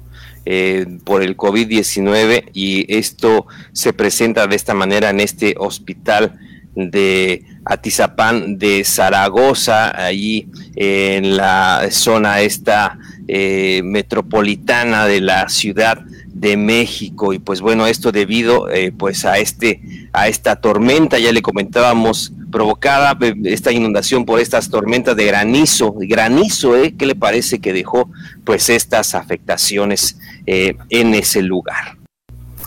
eh, 0.47 0.87
por 1.05 1.23
el 1.23 1.37
COVID-19 1.37 2.51
y 2.55 2.87
esto 2.97 3.47
se 3.73 3.93
presenta 3.93 4.47
de 4.47 4.57
esta 4.57 4.75
manera 4.75 5.11
en 5.11 5.21
este 5.21 5.55
hospital 5.59 6.39
de 6.75 7.45
Atizapán 7.65 8.59
de 8.59 8.85
Zaragoza, 8.85 9.91
allí 9.91 10.49
en 10.77 11.37
la 11.37 11.89
zona 11.91 12.41
esta 12.41 12.99
eh, 13.29 13.83
metropolitana 13.85 15.07
de 15.07 15.21
la 15.21 15.49
ciudad 15.49 16.01
de 16.29 16.57
México. 16.57 17.33
Y 17.33 17.39
pues 17.39 17.61
bueno 17.61 17.87
esto 17.87 18.13
debido 18.13 18.69
eh, 18.69 18.93
pues 18.97 19.25
a 19.25 19.39
este 19.39 20.09
a 20.13 20.29
esta 20.29 20.57
tormenta 20.57 21.19
ya 21.19 21.33
le 21.33 21.43
comentábamos 21.43 22.33
provocada 22.51 23.17
eh, 23.21 23.35
esta 23.45 23.71
inundación 23.73 24.25
por 24.25 24.41
estas 24.41 24.69
tormentas 24.71 25.15
de 25.17 25.27
granizo 25.27 25.95
granizo 25.97 26.77
eh 26.77 26.95
qué 26.99 27.07
le 27.07 27.15
parece 27.15 27.61
que 27.61 27.73
dejó 27.73 28.11
pues 28.43 28.69
estas 28.69 29.15
afectaciones 29.15 30.19
en 30.47 31.15
ese 31.15 31.43
lugar 31.43 31.97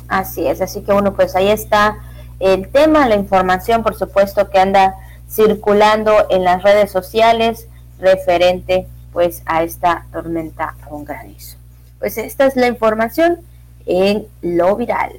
así 0.08 0.48
es 0.48 0.62
así 0.62 0.82
que 0.84 0.94
bueno 0.94 1.14
pues 1.14 1.36
ahí 1.36 1.50
está 1.50 1.98
el 2.44 2.70
tema, 2.70 3.08
la 3.08 3.16
información, 3.16 3.84
por 3.84 3.96
supuesto, 3.96 4.50
que 4.50 4.60
anda 4.60 4.96
circulando 5.30 6.28
en 6.30 6.44
las 6.44 6.62
redes 6.62 6.92
sociales 6.92 7.68
referente 8.00 8.88
pues 9.12 9.44
a 9.46 9.64
esta 9.64 10.06
tormenta 10.12 10.76
con 10.90 11.06
granizo. 11.06 11.58
Pues 12.00 12.18
esta 12.18 12.46
es 12.46 12.56
la 12.56 12.68
información 12.68 13.40
en 13.86 14.28
lo 14.42 14.76
viral. 14.76 15.14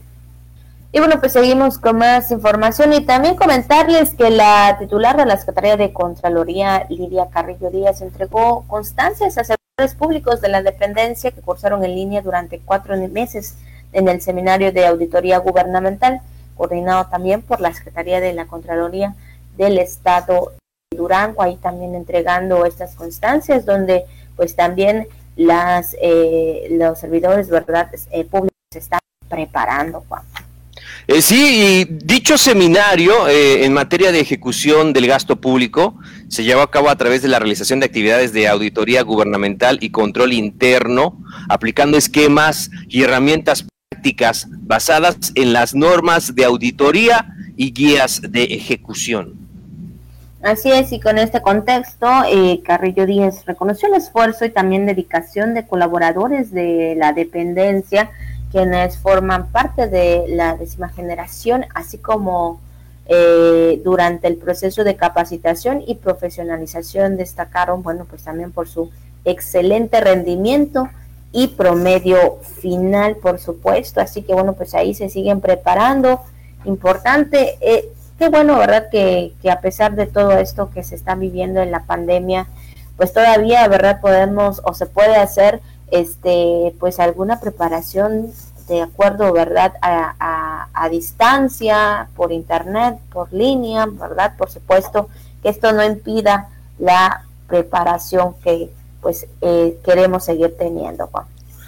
Y 0.92 0.98
bueno, 0.98 1.18
pues 1.18 1.32
seguimos 1.32 1.78
con 1.78 1.98
más 1.98 2.30
información 2.30 2.92
y 2.92 3.04
también 3.04 3.34
comentarles 3.34 4.14
que 4.14 4.30
la 4.30 4.76
titular 4.78 5.16
de 5.16 5.26
la 5.26 5.36
Secretaría 5.36 5.76
de 5.76 5.92
Contraloría, 5.92 6.86
Lidia 6.88 7.28
Carrillo 7.32 7.70
Díaz, 7.70 8.00
entregó 8.00 8.64
constancias 8.68 9.38
a 9.38 9.56
públicos 9.98 10.40
de 10.40 10.48
la 10.48 10.62
dependencia 10.62 11.32
que 11.32 11.40
cursaron 11.40 11.84
en 11.84 11.96
línea 11.96 12.22
durante 12.22 12.60
cuatro 12.60 12.96
meses 13.08 13.56
en 13.92 14.06
el 14.06 14.20
seminario 14.20 14.70
de 14.70 14.86
auditoría 14.86 15.38
gubernamental, 15.38 16.20
coordinado 16.56 17.06
también 17.06 17.42
por 17.42 17.60
la 17.60 17.72
Secretaría 17.72 18.20
de 18.20 18.32
la 18.32 18.46
Contraloría 18.46 19.14
del 19.56 19.78
Estado 19.78 20.52
de 20.90 20.98
Durango, 20.98 21.42
ahí 21.42 21.56
también 21.56 21.94
entregando 21.94 22.64
estas 22.64 22.94
constancias 22.94 23.64
donde 23.64 24.04
pues 24.36 24.56
también 24.56 25.06
las 25.36 25.96
eh, 26.00 26.68
los 26.70 26.98
servidores 26.98 27.48
verdad 27.48 27.90
eh, 28.10 28.24
públicos 28.24 28.56
se 28.72 28.78
están 28.78 29.00
preparando 29.28 30.04
Juan. 30.08 30.22
Eh, 31.06 31.20
sí, 31.20 31.36
y 31.36 31.84
dicho 31.84 32.38
seminario 32.38 33.28
eh, 33.28 33.66
en 33.66 33.74
materia 33.74 34.10
de 34.10 34.20
ejecución 34.20 34.94
del 34.94 35.06
gasto 35.06 35.36
público 35.36 35.98
se 36.28 36.44
llevó 36.44 36.62
a 36.62 36.70
cabo 36.70 36.88
a 36.88 36.96
través 36.96 37.20
de 37.20 37.28
la 37.28 37.38
realización 37.38 37.78
de 37.80 37.86
actividades 37.86 38.32
de 38.32 38.48
auditoría 38.48 39.02
gubernamental 39.02 39.78
y 39.82 39.90
control 39.90 40.32
interno, 40.32 41.18
aplicando 41.50 41.98
esquemas 41.98 42.70
y 42.88 43.02
herramientas 43.02 43.66
basadas 44.58 45.32
en 45.34 45.52
las 45.52 45.74
normas 45.74 46.34
de 46.34 46.44
auditoría 46.44 47.26
y 47.56 47.72
guías 47.72 48.20
de 48.22 48.44
ejecución. 48.44 49.34
Así 50.42 50.70
es, 50.70 50.92
y 50.92 51.00
con 51.00 51.16
este 51.16 51.40
contexto, 51.40 52.06
eh, 52.28 52.60
Carrillo 52.62 53.06
Díaz 53.06 53.46
reconoció 53.46 53.88
el 53.88 53.94
esfuerzo 53.94 54.44
y 54.44 54.50
también 54.50 54.84
dedicación 54.84 55.54
de 55.54 55.66
colaboradores 55.66 56.52
de 56.52 56.94
la 56.98 57.14
dependencia 57.14 58.10
quienes 58.54 58.98
forman 58.98 59.46
parte 59.48 59.88
de 59.88 60.26
la 60.28 60.56
décima 60.56 60.88
generación, 60.88 61.64
así 61.74 61.98
como 61.98 62.60
eh, 63.06 63.80
durante 63.82 64.28
el 64.28 64.36
proceso 64.36 64.84
de 64.84 64.94
capacitación 64.94 65.82
y 65.84 65.96
profesionalización 65.96 67.16
destacaron, 67.16 67.82
bueno, 67.82 68.06
pues 68.08 68.22
también 68.22 68.52
por 68.52 68.68
su 68.68 68.90
excelente 69.24 70.00
rendimiento 70.00 70.88
y 71.34 71.48
promedio 71.48 72.38
final, 72.60 73.16
por 73.16 73.40
supuesto. 73.40 74.00
Así 74.00 74.22
que 74.22 74.32
bueno, 74.32 74.52
pues 74.52 74.72
ahí 74.74 74.94
se 74.94 75.10
siguen 75.10 75.40
preparando. 75.40 76.20
Importante, 76.64 77.58
eh, 77.60 77.90
qué 78.18 78.28
bueno, 78.28 78.56
¿verdad? 78.56 78.88
Que, 78.88 79.34
que 79.42 79.50
a 79.50 79.60
pesar 79.60 79.96
de 79.96 80.06
todo 80.06 80.38
esto 80.38 80.70
que 80.70 80.84
se 80.84 80.94
está 80.94 81.16
viviendo 81.16 81.60
en 81.60 81.72
la 81.72 81.80
pandemia, 81.80 82.46
pues 82.96 83.12
todavía, 83.12 83.66
¿verdad? 83.66 84.00
Podemos 84.00 84.62
o 84.64 84.74
se 84.74 84.86
puede 84.86 85.16
hacer 85.16 85.60
este 85.90 86.74
pues 86.78 87.00
alguna 87.00 87.40
preparación 87.40 88.32
de 88.68 88.82
acuerdo 88.82 89.32
verdad 89.32 89.74
a, 89.82 90.68
a, 90.72 90.88
distancia 90.88 92.08
por 92.16 92.32
internet 92.32 92.98
por 93.12 93.32
línea 93.32 93.86
verdad 93.86 94.34
por 94.38 94.50
supuesto 94.50 95.08
que 95.42 95.50
esto 95.50 95.72
no 95.72 95.84
impida 95.84 96.48
la 96.78 97.24
preparación 97.46 98.34
que 98.42 98.70
pues 99.04 99.28
eh, 99.42 99.76
queremos 99.84 100.24
seguir 100.24 100.56
teniendo 100.58 101.08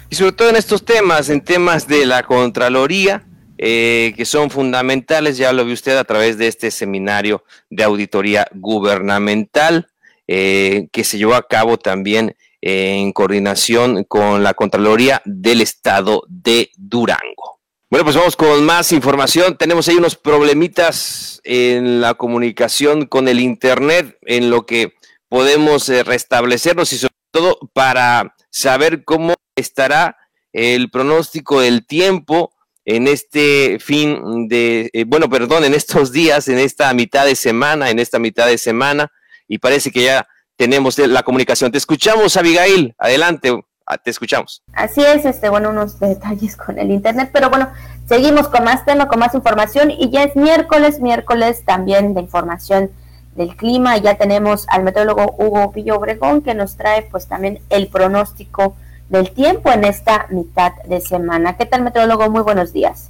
y 0.09 0.15
sobre 0.15 0.33
todo 0.33 0.49
en 0.49 0.57
estos 0.57 0.83
temas 0.83 1.29
en 1.29 1.41
temas 1.41 1.87
de 1.87 2.05
la 2.05 2.23
contraloría 2.23 3.25
eh, 3.57 4.13
que 4.17 4.25
son 4.25 4.49
fundamentales 4.49 5.37
ya 5.37 5.53
lo 5.53 5.63
vio 5.63 5.73
usted 5.73 5.95
a 5.95 6.03
través 6.03 6.37
de 6.37 6.47
este 6.47 6.71
seminario 6.71 7.43
de 7.69 7.83
auditoría 7.85 8.47
gubernamental 8.53 9.87
eh, 10.27 10.89
que 10.91 11.05
se 11.05 11.17
llevó 11.17 11.35
a 11.35 11.47
cabo 11.47 11.77
también 11.77 12.35
en 12.59 13.13
coordinación 13.13 14.03
con 14.03 14.43
la 14.43 14.53
Contraloría 14.53 15.21
del 15.25 15.61
Estado 15.61 16.23
de 16.27 16.71
Durango. 16.75 17.61
Bueno, 17.89 18.03
pues 18.03 18.17
vamos 18.17 18.35
con 18.35 18.65
más 18.65 18.91
información. 18.91 19.57
Tenemos 19.57 19.87
ahí 19.87 19.95
unos 19.95 20.17
problemitas 20.17 21.39
en 21.45 22.01
la 22.01 22.15
comunicación 22.15 23.05
con 23.05 23.29
el 23.29 23.39
Internet, 23.39 24.17
en 24.23 24.49
lo 24.49 24.65
que 24.65 24.95
podemos 25.29 25.87
eh, 25.87 26.03
restablecernos 26.03 26.91
y 26.91 26.97
sobre 26.97 27.16
todo 27.37 27.59
para 27.73 28.33
saber 28.49 29.03
cómo 29.03 29.35
estará 29.55 30.17
el 30.53 30.89
pronóstico 30.89 31.61
del 31.61 31.85
tiempo 31.85 32.51
en 32.85 33.07
este 33.07 33.79
fin 33.79 34.47
de, 34.47 34.89
eh, 34.93 35.03
bueno, 35.05 35.29
perdón, 35.29 35.65
en 35.65 35.73
estos 35.73 36.11
días, 36.11 36.47
en 36.47 36.57
esta 36.57 36.91
mitad 36.93 37.25
de 37.25 37.35
semana, 37.35 37.89
en 37.89 37.99
esta 37.99 38.17
mitad 38.17 38.47
de 38.47 38.57
semana, 38.57 39.11
y 39.47 39.59
parece 39.59 39.91
que 39.91 40.03
ya 40.03 40.27
tenemos 40.55 40.97
la 40.97 41.21
comunicación. 41.23 41.71
Te 41.71 41.77
escuchamos, 41.77 42.37
Abigail. 42.37 42.95
Adelante, 42.97 43.53
ah, 43.85 43.97
te 43.97 44.09
escuchamos. 44.09 44.63
Así 44.73 45.03
es, 45.03 45.25
este, 45.25 45.49
bueno, 45.49 45.69
unos 45.69 45.99
detalles 45.99 46.55
con 46.55 46.79
el 46.79 46.91
internet, 46.91 47.29
pero 47.33 47.49
bueno, 47.49 47.69
seguimos 48.07 48.47
con 48.47 48.63
más 48.63 48.85
tema, 48.85 49.07
con 49.07 49.19
más 49.19 49.35
información 49.35 49.91
y 49.91 50.09
ya 50.09 50.23
es 50.23 50.35
miércoles, 50.35 51.01
miércoles 51.01 51.65
también 51.65 52.13
de 52.13 52.21
información 52.21 52.89
del 53.37 53.55
clima. 53.55 53.97
Ya 53.97 54.15
tenemos 54.15 54.65
al 54.67 54.83
meteorólogo 54.83 55.35
Hugo 55.37 55.71
Villo 55.71 55.95
Obregón 55.95 56.41
que 56.41 56.53
nos 56.53 56.75
trae 56.75 57.03
pues 57.03 57.27
también 57.27 57.59
el 57.69 57.87
pronóstico 57.87 58.75
del 59.07 59.31
tiempo 59.31 59.71
en 59.71 59.85
esta 59.85 60.27
mitad 60.29 60.73
de 60.85 60.99
semana. 60.99 61.55
¿Qué 61.55 61.65
tal, 61.65 61.83
meteorólogo? 61.83 62.29
Muy 62.29 62.41
buenos 62.41 62.73
días. 62.73 63.09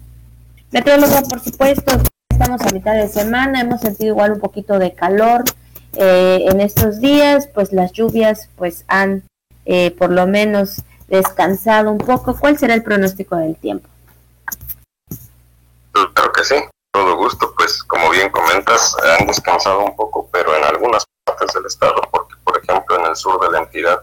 Meteorólogo, 0.71 1.27
por 1.27 1.39
supuesto, 1.39 1.97
estamos 2.29 2.61
a 2.61 2.71
mitad 2.71 2.93
de 2.93 3.07
semana, 3.07 3.61
hemos 3.61 3.81
sentido 3.81 4.09
igual 4.09 4.33
un 4.33 4.39
poquito 4.39 4.77
de 4.77 4.93
calor, 4.93 5.43
eh, 5.93 6.45
en 6.51 6.61
estos 6.61 6.99
días, 6.99 7.47
pues 7.47 7.71
las 7.71 7.91
lluvias 7.93 8.49
pues 8.55 8.83
han 8.87 9.23
eh, 9.65 9.91
por 9.91 10.11
lo 10.11 10.27
menos 10.27 10.83
descansado 11.07 11.91
un 11.91 11.97
poco. 11.97 12.37
¿Cuál 12.37 12.57
será 12.57 12.73
el 12.73 12.83
pronóstico 12.83 13.37
del 13.37 13.55
tiempo? 13.55 13.87
Claro 15.91 16.31
que 16.31 16.43
sí, 16.43 16.55
todo 16.97 17.15
gusto, 17.15 17.53
pues 17.55 17.83
como 17.83 18.09
bien 18.09 18.31
comentas, 18.31 18.95
han 19.19 19.27
descansado 19.27 19.81
un 19.85 19.95
poco, 19.95 20.27
pero 20.31 20.55
en 20.55 20.63
algunas 20.63 21.05
partes 21.23 21.53
del 21.53 21.67
estado, 21.67 22.01
porque 22.09 22.35
por 22.43 22.57
ejemplo 22.57 22.97
en 22.99 23.05
el 23.05 23.15
sur 23.15 23.39
de 23.39 23.51
la 23.51 23.59
entidad 23.59 24.01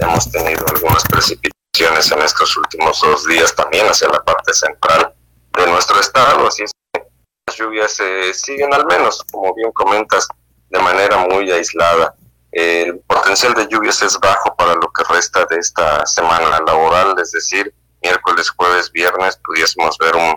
hemos 0.00 0.28
tenido 0.32 0.66
algunas 0.66 1.04
precipitaciones 1.04 2.10
en 2.10 2.22
estos 2.22 2.56
últimos 2.56 3.00
dos 3.00 3.24
días 3.26 3.54
también 3.54 3.86
hacia 3.86 4.08
la 4.08 4.20
parte 4.24 4.52
central 4.52 5.14
de 5.52 5.66
nuestro 5.68 6.00
estado, 6.00 6.48
así 6.48 6.64
es 6.64 6.72
que 6.92 7.04
las 7.46 7.56
lluvias 7.56 7.92
se 7.92 8.34
siguen 8.34 8.74
al 8.74 8.84
menos, 8.86 9.22
como 9.30 9.54
bien 9.54 9.70
comentas, 9.70 10.26
de 10.70 10.80
manera 10.80 11.18
muy 11.18 11.52
aislada. 11.52 12.16
El 12.50 12.98
potencial 13.06 13.54
de 13.54 13.68
lluvias 13.68 14.02
es 14.02 14.18
bajo 14.18 14.56
para 14.56 14.74
lo 14.74 14.90
que 14.92 15.04
resta 15.04 15.44
de 15.46 15.58
esta 15.58 16.04
semana 16.04 16.60
laboral, 16.66 17.14
es 17.20 17.30
decir, 17.30 17.72
miércoles, 18.02 18.50
jueves, 18.50 18.90
viernes 18.90 19.38
pudiésemos 19.44 19.96
ver 19.98 20.16
un, 20.16 20.36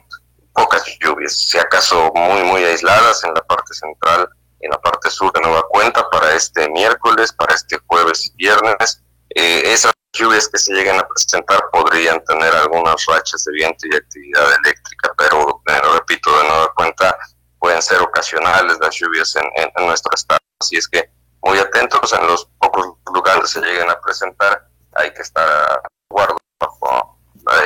pocas 0.57 0.83
lluvias, 0.99 1.37
si 1.37 1.57
acaso 1.59 2.11
muy, 2.15 2.43
muy 2.43 2.63
aisladas 2.63 3.23
en 3.23 3.33
la 3.33 3.41
parte 3.41 3.73
central 3.75 4.27
en 4.59 4.71
la 4.71 4.77
parte 4.79 5.09
sur 5.09 5.31
de 5.33 5.41
Nueva 5.41 5.63
Cuenta 5.69 6.09
para 6.09 6.33
este 6.33 6.67
miércoles, 6.69 7.31
para 7.33 7.53
este 7.53 7.77
jueves 7.85 8.25
y 8.25 8.35
viernes. 8.35 9.03
Eh, 9.35 9.61
esas 9.65 9.93
lluvias 10.13 10.47
que 10.47 10.57
se 10.57 10.73
lleguen 10.73 10.99
a 10.99 11.07
presentar 11.07 11.59
podrían 11.71 12.23
tener 12.25 12.55
algunas 12.55 13.05
rachas 13.05 13.43
de 13.43 13.53
viento 13.53 13.87
y 13.87 13.95
actividad 13.95 14.45
eléctrica, 14.63 15.13
pero, 15.17 15.61
pero 15.63 15.93
repito, 15.93 16.35
de 16.39 16.47
Nueva 16.47 16.73
Cuenta 16.73 17.15
pueden 17.59 17.81
ser 17.81 18.01
ocasionales 18.01 18.77
las 18.81 18.95
lluvias 18.95 19.35
en, 19.35 19.85
nuestro 19.85 20.11
estado. 20.15 20.39
Así 20.59 20.77
es 20.77 20.87
que 20.87 21.09
muy 21.43 21.59
atentos 21.59 22.11
en 22.13 22.25
los 22.25 22.45
pocos 22.59 22.95
lugares 23.13 23.43
que 23.43 23.59
se 23.59 23.61
lleguen 23.61 23.89
a 23.89 23.99
presentar, 24.01 24.67
hay 24.95 25.13
que 25.13 25.21
estar 25.21 25.81
guardo 26.09 26.37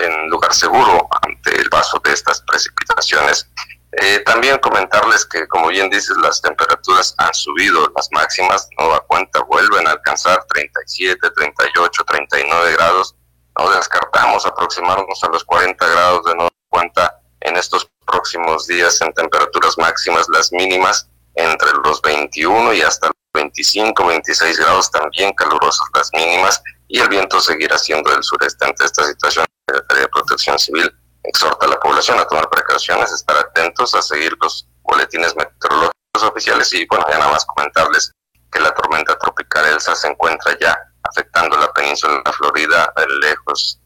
en 0.04 0.30
lugar 0.30 0.54
seguro 0.54 1.08
ante 1.22 1.56
el 1.56 1.70
paso 1.70 2.00
de 2.04 2.14
estas 2.14 2.31
precipitaciones. 2.52 3.50
Eh, 3.94 4.20
también 4.26 4.58
comentarles 4.60 5.26
que, 5.26 5.48
como 5.48 5.68
bien 5.68 5.90
dices, 5.90 6.16
las 6.22 6.42
temperaturas 6.42 7.14
han 7.18 7.34
subido, 7.34 7.92
las 7.96 8.10
máximas, 8.12 8.68
nueva 8.78 9.02
cuenta, 9.02 9.42
vuelven 9.42 9.88
a 9.88 9.92
alcanzar 9.92 10.46
37, 10.46 11.30
38, 11.30 12.04
39 12.06 12.74
grados. 12.74 13.16
No 13.60 13.70
descartamos 13.72 14.46
aproximarnos 14.46 15.24
a 15.24 15.28
los 15.28 15.44
40 15.44 15.86
grados 15.86 16.24
de 16.24 16.36
nueva 16.36 16.52
cuenta 16.70 17.20
en 17.42 17.58
estos 17.58 17.90
próximos 18.06 18.66
días 18.68 19.02
en 19.02 19.14
temperaturas 19.14 19.78
máximas, 19.78 20.26
las 20.30 20.52
mínimas 20.54 21.10
entre 21.36 21.70
los 21.84 22.02
21 22.02 22.74
y 22.74 22.82
hasta 22.82 23.08
los 23.08 23.16
25, 23.34 24.06
26 24.06 24.58
grados, 24.58 24.92
también 24.92 25.34
calurosas 25.34 25.88
las 25.94 26.10
mínimas, 26.14 26.62
y 26.88 27.00
el 27.00 27.10
viento 27.10 27.40
seguirá 27.40 27.78
siendo 27.78 28.12
del 28.12 28.24
sureste. 28.24 28.66
Ante 28.66 28.86
esta 28.86 29.06
situación, 29.06 29.46
de 29.68 30.08
Protección 30.10 30.60
Civil 30.60 30.92
exhorta 31.24 31.66
a 31.66 31.70
la 31.70 31.80
población 31.80 32.20
a 32.20 32.28
tomar 32.28 32.50
precauciones, 32.50 33.12
estar 33.12 33.38
atentos, 33.38 33.94
a 33.96 34.02
seguir 34.02 34.36
los 34.42 34.68
boletines 34.84 35.36
meteorológicos 35.36 36.24
oficiales 36.24 36.74
y, 36.74 36.86
bueno, 36.88 37.06
ya 37.10 37.20
nada 37.20 37.32
más 37.32 37.46
comentarles 37.46 38.12
que 38.52 38.60
la 38.60 38.74
tormenta 38.74 39.18
tropical 39.18 39.66
Elsa 39.66 39.96
se 39.96 40.08
encuentra 40.08 40.58
ya 40.60 40.78
afectando 41.04 41.58
la 41.58 41.72
península 41.74 42.14
de 42.14 42.22
la 42.26 42.34
Florida, 42.34 42.94
lejos 43.22 43.80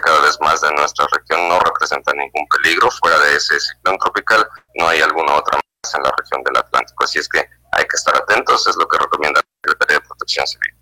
cada 0.00 0.20
vez 0.20 0.38
más 0.40 0.60
de 0.60 0.70
nuestra 0.72 1.06
región 1.12 1.48
no 1.48 1.58
representa 1.60 2.12
ningún 2.12 2.46
peligro. 2.48 2.90
Fuera 2.90 3.18
de 3.18 3.36
ese 3.36 3.58
ciclón 3.58 3.98
tropical, 3.98 4.46
no 4.74 4.88
hay 4.88 5.00
alguna 5.00 5.34
otra 5.34 5.56
más 5.56 5.94
en 5.94 6.02
la 6.02 6.12
región 6.16 6.42
del 6.44 6.56
Atlántico. 6.56 7.04
Así 7.04 7.18
es 7.18 7.28
que 7.28 7.38
hay 7.72 7.84
que 7.84 7.96
estar 7.96 8.16
atentos, 8.16 8.66
es 8.66 8.76
lo 8.76 8.86
que 8.86 8.98
recomienda 8.98 9.40
la 9.40 9.70
Secretaría 9.70 9.98
de 9.98 10.06
Protección 10.06 10.46
Civil. 10.46 10.74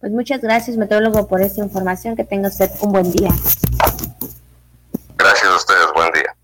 Pues 0.00 0.12
muchas 0.12 0.40
gracias, 0.40 0.76
meteorólogo, 0.76 1.26
por 1.26 1.40
esta 1.40 1.62
información. 1.62 2.16
Que 2.16 2.24
tenga 2.24 2.48
usted 2.48 2.70
un 2.80 2.92
buen 2.92 3.10
día. 3.10 3.30
Gracias 5.24 5.50
a 5.50 5.56
ustedes, 5.56 5.86
buen 5.94 6.12
día. 6.12 6.36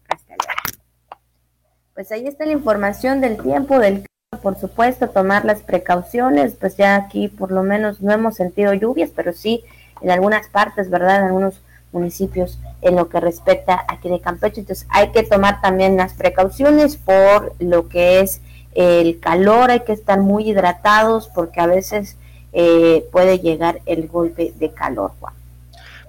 Pues 1.92 2.10
ahí 2.12 2.26
está 2.26 2.46
la 2.46 2.52
información 2.52 3.20
del 3.20 3.36
tiempo, 3.36 3.78
del 3.78 4.06
por 4.40 4.58
supuesto, 4.58 5.10
tomar 5.10 5.44
las 5.44 5.60
precauciones. 5.60 6.54
Pues 6.58 6.78
ya 6.78 6.96
aquí 6.96 7.28
por 7.28 7.52
lo 7.52 7.62
menos 7.62 8.00
no 8.00 8.10
hemos 8.10 8.36
sentido 8.36 8.72
lluvias, 8.72 9.10
pero 9.14 9.34
sí 9.34 9.62
en 10.00 10.10
algunas 10.10 10.48
partes, 10.48 10.88
¿verdad? 10.88 11.18
En 11.18 11.24
algunos 11.24 11.60
municipios 11.92 12.58
en 12.80 12.96
lo 12.96 13.10
que 13.10 13.20
respecta 13.20 13.84
aquí 13.86 14.08
de 14.08 14.18
Campeche. 14.18 14.60
Entonces 14.60 14.86
hay 14.88 15.12
que 15.12 15.24
tomar 15.24 15.60
también 15.60 15.98
las 15.98 16.14
precauciones 16.14 16.96
por 16.96 17.54
lo 17.58 17.86
que 17.88 18.20
es 18.20 18.40
el 18.72 19.20
calor, 19.20 19.70
hay 19.70 19.80
que 19.80 19.92
estar 19.92 20.20
muy 20.20 20.48
hidratados 20.48 21.28
porque 21.28 21.60
a 21.60 21.66
veces 21.66 22.16
eh, 22.54 23.06
puede 23.12 23.40
llegar 23.40 23.82
el 23.84 24.08
golpe 24.08 24.54
de 24.56 24.72
calor, 24.72 25.12
Juan. 25.20 25.39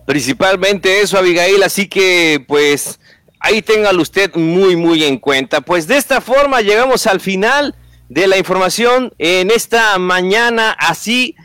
Principalmente 0.05 1.01
eso, 1.01 1.17
Abigail, 1.17 1.61
así 1.63 1.87
que 1.87 2.43
pues 2.47 2.99
ahí 3.39 3.61
téngalo 3.61 4.01
usted 4.01 4.35
muy, 4.35 4.75
muy 4.75 5.03
en 5.03 5.17
cuenta. 5.17 5.61
Pues 5.61 5.87
de 5.87 5.97
esta 5.97 6.21
forma 6.21 6.61
llegamos 6.61 7.07
al 7.07 7.19
final 7.19 7.75
de 8.09 8.27
la 8.27 8.37
información 8.37 9.13
en 9.19 9.51
esta 9.51 9.97
mañana, 9.97 10.71
así 10.71 11.35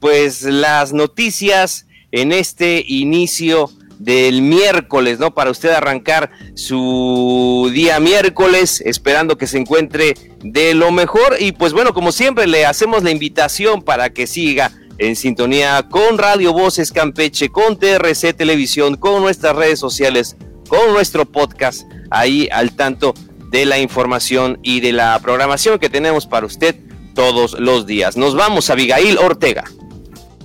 pues 0.00 0.42
las 0.42 0.92
noticias 0.92 1.86
en 2.12 2.32
este 2.32 2.84
inicio 2.86 3.70
del 3.98 4.42
miércoles, 4.42 5.18
¿no? 5.18 5.34
Para 5.34 5.50
usted 5.50 5.70
arrancar 5.70 6.30
su 6.54 7.70
día 7.72 7.98
miércoles, 8.00 8.80
esperando 8.84 9.36
que 9.36 9.46
se 9.46 9.58
encuentre 9.58 10.14
de 10.40 10.74
lo 10.74 10.92
mejor. 10.92 11.36
Y 11.38 11.52
pues 11.52 11.72
bueno, 11.72 11.92
como 11.92 12.12
siempre, 12.12 12.46
le 12.46 12.64
hacemos 12.64 13.02
la 13.02 13.10
invitación 13.10 13.82
para 13.82 14.10
que 14.10 14.26
siga 14.26 14.72
en 14.98 15.16
sintonía 15.16 15.86
con 15.88 16.18
Radio 16.18 16.52
Voces 16.52 16.92
Campeche, 16.92 17.48
con 17.48 17.78
TRC 17.78 18.34
Televisión, 18.36 18.96
con 18.96 19.22
nuestras 19.22 19.56
redes 19.56 19.78
sociales, 19.78 20.36
con 20.68 20.92
nuestro 20.92 21.24
podcast, 21.24 21.82
ahí 22.10 22.48
al 22.52 22.72
tanto 22.72 23.14
de 23.50 23.64
la 23.64 23.78
información 23.78 24.58
y 24.62 24.80
de 24.80 24.92
la 24.92 25.18
programación 25.20 25.78
que 25.78 25.88
tenemos 25.88 26.26
para 26.26 26.46
usted 26.46 26.76
todos 27.14 27.58
los 27.58 27.86
días. 27.86 28.16
Nos 28.16 28.34
vamos, 28.34 28.70
a 28.70 28.74
Abigail 28.74 29.18
Ortega. 29.18 29.64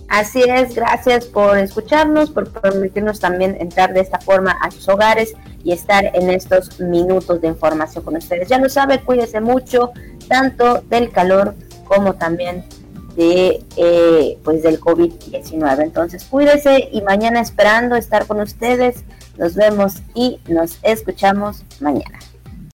Así 0.08 0.43
es, 0.43 0.76
gracias 0.76 1.26
por 1.26 1.58
escucharnos, 1.58 2.30
por 2.30 2.49
permitirnos 2.51 3.20
también 3.20 3.58
entrar 3.60 3.93
de 3.93 4.01
esta 4.01 4.20
forma 4.20 4.51
a 4.62 4.70
sus 4.70 4.88
hogares 4.88 5.34
y 5.64 5.72
estar 5.72 6.12
en 6.14 6.30
estos 6.30 6.80
minutos 6.80 7.41
de 7.41 7.47
información 7.47 8.04
con 8.04 8.18
ustedes. 8.18 8.47
Ya 8.47 8.60
lo 8.60 8.70
sabe, 8.70 8.99
cuídese 9.01 9.41
mucho, 9.41 9.91
tanto 10.28 10.84
del 10.89 11.10
calor 11.10 11.56
como 11.86 12.14
también 12.14 12.64
de 13.16 13.64
eh, 13.78 14.38
pues 14.43 14.64
del 14.64 14.80
COVID-19. 14.80 15.84
Entonces 15.84 16.24
cuídese 16.26 16.89
y 16.91 17.01
mañana 17.01 17.39
esperando 17.41 17.95
estar 17.95 18.26
con 18.28 18.39
ustedes. 18.39 19.03
Nos 19.38 19.55
vemos 19.55 19.95
y 20.14 20.39
nos 20.47 20.80
escuchamos 20.84 21.64
mañana. 21.80 22.20